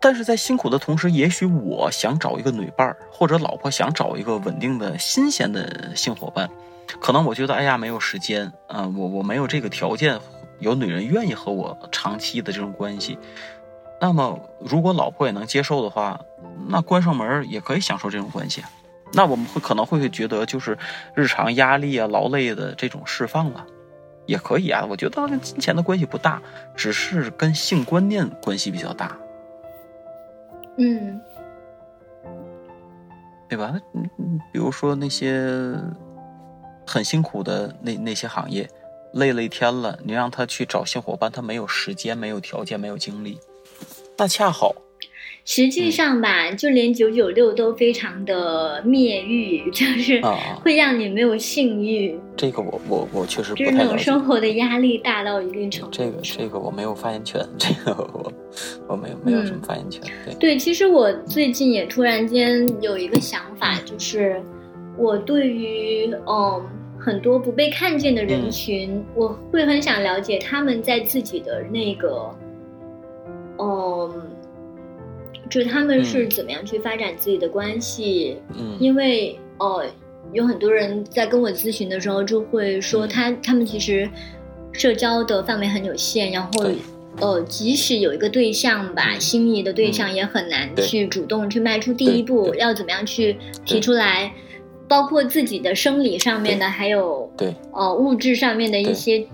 [0.00, 6.48] 但是在辛苦的同时，也许我想找一个女伴儿，或者老婆想找一个稳定的新鲜的性伙伴，
[6.98, 10.18] 可能我觉得哎呀没有时间啊，我我没有这个条件，
[10.60, 13.18] 有女人愿意和我长期的这种关系，
[14.00, 16.20] 那么如果老婆也能接受的话，
[16.68, 18.64] 那关上门也可以享受这种关系，
[19.12, 20.78] 那我们会可能会觉得就是
[21.14, 23.66] 日常压力啊、劳累的这种释放了。
[24.28, 26.40] 也可以啊，我觉得跟金钱的关系不大，
[26.76, 29.18] 只是跟性观念关系比较大。
[30.76, 31.20] 嗯，
[33.48, 33.74] 对吧？
[33.94, 35.74] 嗯嗯，比如说那些
[36.86, 38.68] 很辛苦的那那些行业，
[39.14, 43.40] 累了一天了，你让他去找性伙伴，他没有时间，没有条件，没有精力，
[44.18, 44.74] 那恰好。
[45.50, 50.20] 实际上吧，就连九九六都非常的灭欲，就是
[50.62, 52.20] 会让你没有性欲。
[52.36, 55.96] 这个我我我确实就是那种生活的压力大到一定程度。
[55.96, 58.30] 这个这个我没有发言权，这个我
[58.88, 60.02] 我没有没有什么发言权。
[60.26, 64.42] 对对，其实我最近也突然间有一个想法，就是
[64.98, 66.62] 我对于嗯
[66.98, 72.30] 很多不被看见的人群，我会很想了解他们在自己的那个
[73.58, 74.12] 嗯。
[75.50, 78.36] 就是他们是怎么样去发展自己的关系？
[78.56, 79.84] 嗯，因为呃，
[80.32, 84.08] 有很多人在跟我咨询的时候就会说，他他们其实
[84.72, 86.50] 社交的范围很有限，然后
[87.20, 94.32] 呃，即使有一个对象吧，嗯心仪的对象也很难去主动去迈出第一步，要怎么样去提出来，
[94.86, 99.26] 包括自己的生理上面的，还有对呃物质上面的一些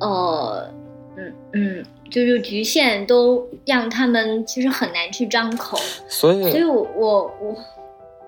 [0.00, 0.68] 呃
[1.16, 1.84] 嗯嗯，
[2.14, 5.76] 就是局限，都让他们其实很难去张口。
[6.08, 7.56] 所以所以我我我，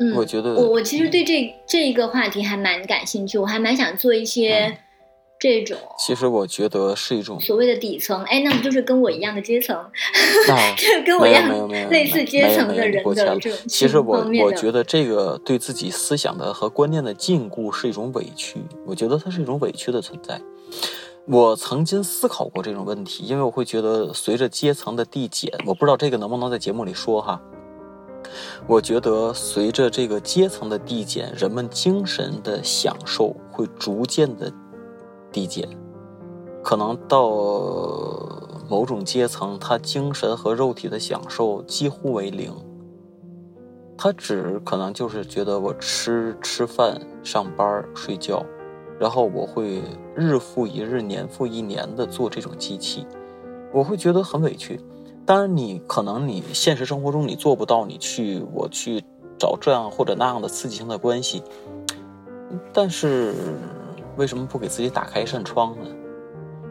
[0.00, 4.78] 嗯，我觉得我我其实对这这一个话题还蛮感兴趣，我还蛮想做一嗯些
[5.38, 9.76] 这种其实我觉得是一种，所谓的底层，哎，那不就是跟我一样的阶层，
[10.48, 20.40] 那 就是跟我没一样类似阶层的人的这种其实我我觉得这个对自己思想的和观念的禁锢是一种委屈，我觉得它是一种委屈的存在。
[21.28, 27.40] 我曾经思考过这种问题，因为我会觉得随着阶层的递减，我不知道这个能不能在节目里说哈。
[28.68, 34.52] 我觉得随着这个阶层的递减，人们精神的享受会逐渐的
[35.32, 35.68] 递减，
[36.62, 37.28] 可能到
[38.68, 42.54] 某种阶层，他精神和肉体的享受几乎为零。
[43.98, 48.44] 他只可能就是觉得我吃吃饭、上班、睡觉，
[48.98, 49.82] 然后我会
[50.14, 53.06] 日复一日、年复一年的做这种机器，
[53.72, 54.80] 我会觉得很委屈。
[55.24, 59.02] 当然，你可能你现实生活中你做不到，你去我去
[59.38, 61.42] 找这样或者那样的刺激性的关系，
[62.72, 63.34] 但是
[64.16, 65.88] 为什么不给自己打开一扇窗呢？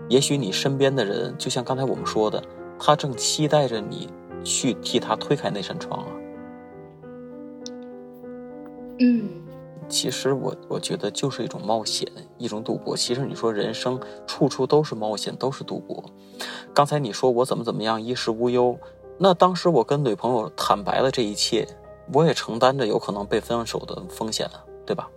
[0.08, 2.42] 也许你身边的人，就像刚才我们说的，
[2.80, 4.08] 他正期待着你
[4.44, 6.08] 去替他推开那扇窗啊。
[9.00, 9.30] 嗯
[9.88, 12.98] 其实我我觉得就是一种冒险，一种赌博。
[12.98, 16.04] 其实你说人生处处都是冒险，都是赌博。
[16.74, 18.78] 刚才你说我怎么怎么样，衣食无忧，
[19.18, 21.68] 那当时我跟女朋友坦白了这一切，
[22.12, 25.08] 我也承担着有可能被分手的风险啊，对吧？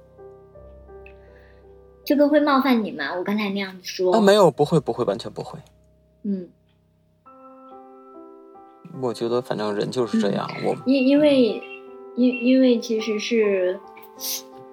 [2.04, 3.14] 这个会冒犯你吗？
[3.16, 5.58] 我刚才那样子说，啊，没有，不会，不会，完全不会。
[6.22, 6.48] 嗯，
[9.00, 11.62] 我觉得反正人就是这样，我因因为
[12.16, 13.80] 因因为其实是。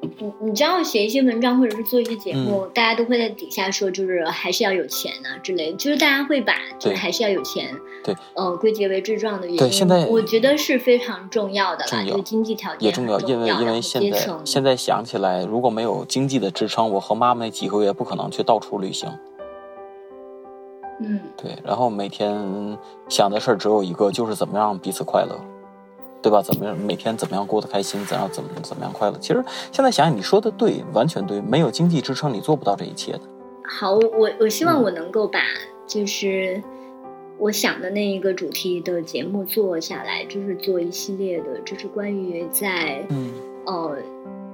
[0.01, 7.73] 你你知道写一些文章或者是做一些节目，大家都会在底下说，就是还是要有钱啊之类的，就是大家会把就是还是要有钱，
[8.03, 9.59] 对，呃，归结为最重要的原因。
[9.59, 19.09] 对现在我觉得是非常重要的啦，重要就经济条件也重要，因为因为现在现在想起来，如果没有经济的支撑，我和妈妈那几个月不可能去到处旅行。
[21.01, 22.77] 嗯对，然后每天
[23.09, 25.37] 想的事儿只有一个，就是怎么样彼此快乐，
[26.25, 26.41] 对吧？
[26.41, 29.17] 怎么样每天怎么样过得开心，怎样怎么怎么样快乐？
[29.19, 31.39] 其实现在想想，你说的对，完全对。
[31.39, 33.21] 没有经济支撑，你做不到这一切的。
[33.63, 35.39] 好，我我希望嗯我能够把
[35.85, 36.63] 就是
[37.37, 43.31] 我想的那一个主题的节目做下来，就是做一系列的，就是关于在嗯
[43.67, 43.95] 呃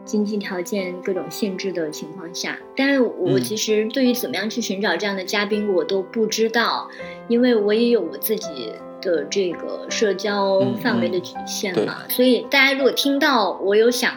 [0.04, 6.90] 经济条件各种限制的情况下，但是我嗯其实对于怎么样去寻找这样的嘉宾，我都不知道，
[7.30, 14.14] 因为我也有我自己的这个社交嗯范围的嗯局限对嘛，所以大家如果听到我有想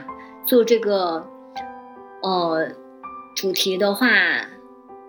[0.46, 1.26] 做这个
[2.22, 2.68] 呃
[3.36, 4.08] 主题的话。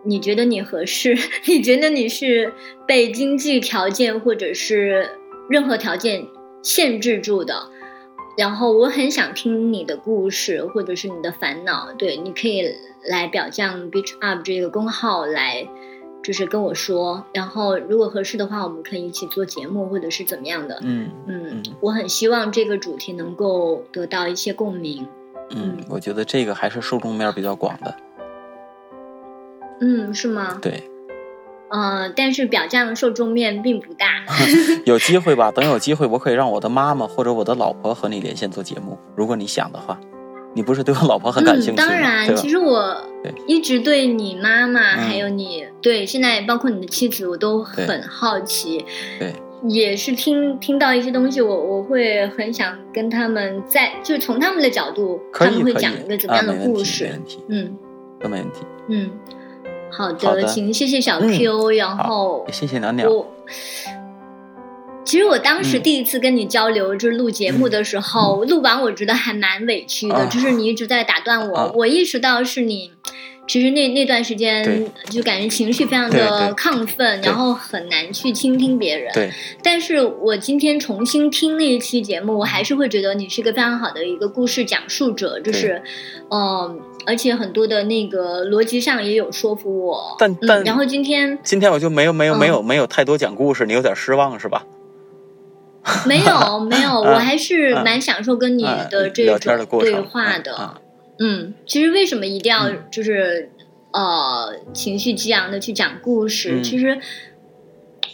[0.07, 1.17] 你觉得你合适？
[1.49, 2.53] 你觉得你是
[2.87, 5.09] 被经济条件或者是
[5.49, 6.27] 任何条件
[6.61, 7.71] 限制住的？
[8.37, 11.91] 然后我很想听你的故事，或者是你的烦恼。
[11.97, 12.61] 对，你可以
[13.09, 15.67] 来表酱 Beach Up 这个公号来，
[16.25, 17.23] 就是跟我说。
[17.33, 20.79] 然后如果合适的话，我们可以一起做节目，或者是怎么样的。
[20.81, 25.07] 嗯嗯嗯，我很希望这个主题能够得到一些共鸣。
[25.51, 27.95] 嗯，我觉得这个还是受众面比较广的。
[29.81, 30.57] 嗯，是吗？
[30.59, 30.89] 对，
[31.69, 34.07] 呃，但是表酱受众面并不大。
[34.85, 39.99] 有机会吧，等有机会，我可以让我的妈妈或者我的老婆和你连线做节目，如果你想的话。
[40.55, 42.95] 你不是对我老婆很感兴趣当然，其实我
[43.45, 48.85] 一直对你妈妈，嗯还有你对现在包括你的妻子，我都很好奇。
[49.19, 49.33] 对，
[49.67, 57.03] 也是听听到一些东西，我我会很想跟他们在，就从他们的角度，他们会讲一个怎么样的故事。
[57.03, 57.77] 没问题，嗯
[58.21, 58.61] 都没问题。
[58.87, 59.11] 嗯，
[59.91, 63.13] 好的，好的请谢谢小嗯 Q，、然后谢谢娘娘。
[63.13, 63.27] 我。
[65.05, 65.83] 其实我当时嗯。
[65.83, 70.25] 第一次跟你交流，就是录节目的时候，录完我觉得还蛮委屈的，啊。
[70.25, 71.71] 就是你一直在打断我，啊。
[71.75, 72.91] 我意识到是你，
[73.47, 79.13] 其实那那段时间就感觉情绪非常的亢奋，然后很难去倾听别人。
[79.13, 79.31] 对，
[79.61, 85.83] 但是我今天重新听那一期节目，我还是会觉得你是一个非常好的一个故事讲述者，就是，
[86.31, 90.15] 嗯、而且很多的那个逻辑上也有说服我。
[90.17, 92.39] 但但嗯、然后今天今天我就没有没有嗯。
[92.39, 94.65] 没有没有太多讲故事，你有点失望是吧？
[96.05, 100.55] 没 有没有，嗯我还是蛮享受跟你的这种对话的。
[100.59, 100.81] 嗯
[101.17, 103.49] 嗯，其实为什么一定要嗯就是，
[103.93, 106.59] 呃情绪激昂的去讲故事。
[106.59, 106.99] 嗯其实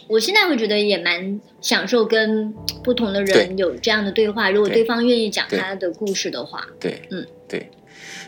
[0.08, 2.52] 我现在会觉得也蛮享受跟
[2.84, 4.50] 不同的人有这样的对话。
[4.50, 7.70] 如果对对方愿意讲他的故事的话，对，嗯，对。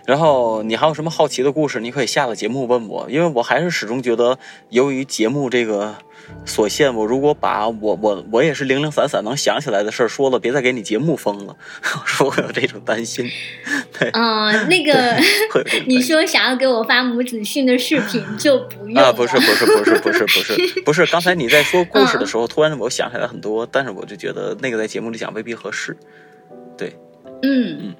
[0.06, 4.38] 然后你还有什么好奇的故事，你可以下了节目问我，因为我还是始终觉得，
[4.70, 5.96] 由于节目这个
[6.46, 13.28] 所限，我如果把我我我也是零零散散能想起来的事儿说了，别再给你节目封了，我 说我有这种担心，
[13.98, 15.16] 对，嗯、那 个
[15.86, 25.96] 你说想要给我发母子训的视频就不用啊，不是不是不是不是不是不是，刚才你在说故事的时候，突然我想起来很多，但是我就觉得那个在节目里讲未必合适，
[26.76, 26.96] 对，
[27.42, 27.78] 嗯。
[27.80, 27.94] 嗯。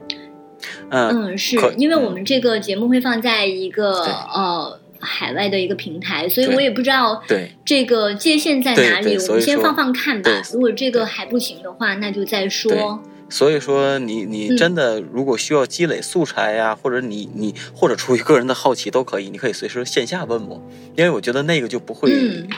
[0.91, 9.16] 嗯，是可因为我们这个节目会放在一个对呃海外的一个平台，所以我也不知道对这个界限在哪里。
[9.28, 10.42] 我们先放放看吧。
[10.52, 13.00] 如果这个还不行的话，那就再说。
[13.30, 20.62] 所以说你，你嗯真的如果需要积累素材呀、或者你你或者出于个人的好奇都可以，你可以随时线下问我，
[20.96, 22.48] 因为我觉得那个就不会嗯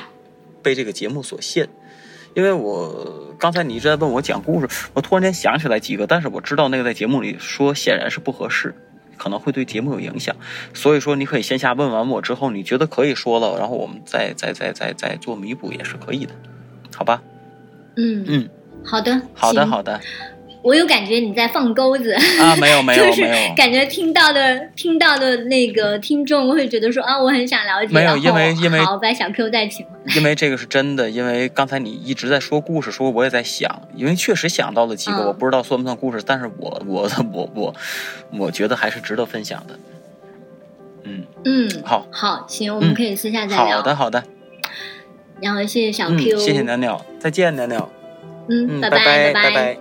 [0.62, 1.68] 被这个节目所限。
[2.34, 8.74] 因为我刚才你一直在问我讲故事，我突然间想起来几个，但是我知道那个在节目里说显然是不合适，
[9.16, 10.34] 可能会对节目有影响。
[10.74, 16.34] 所以说，你可以线下问完我之后，你觉得可以说了，然后我们再再再再再做弥补也是可以的，
[16.94, 17.22] 好吧？
[17.96, 18.48] 嗯嗯，
[18.84, 20.00] 好的，好的好的
[20.66, 23.22] 我有感觉你在放钩子，啊，没有 没有就是。
[23.56, 27.94] 感觉听到的听到的那个听众会觉得说啊，我很想了解。
[27.94, 30.14] 没有因为因为好把小 Q 再请回来。
[30.16, 37.74] 因为这个是真的，因为刚才你一直在说故事，说我也在想，因为确实想到了几个，嗯我不知道算不算故事，但是我我我我
[38.36, 39.78] 我觉得还是值得分享的。
[41.04, 43.76] 嗯，嗯，好，好，行，我们嗯可以私下再聊。
[43.76, 44.24] 好的，好的，
[45.40, 47.88] 然后谢谢小嗯，Q，谢谢鸟鸟，再见，鸟鸟，
[48.48, 49.78] 嗯，拜拜拜拜。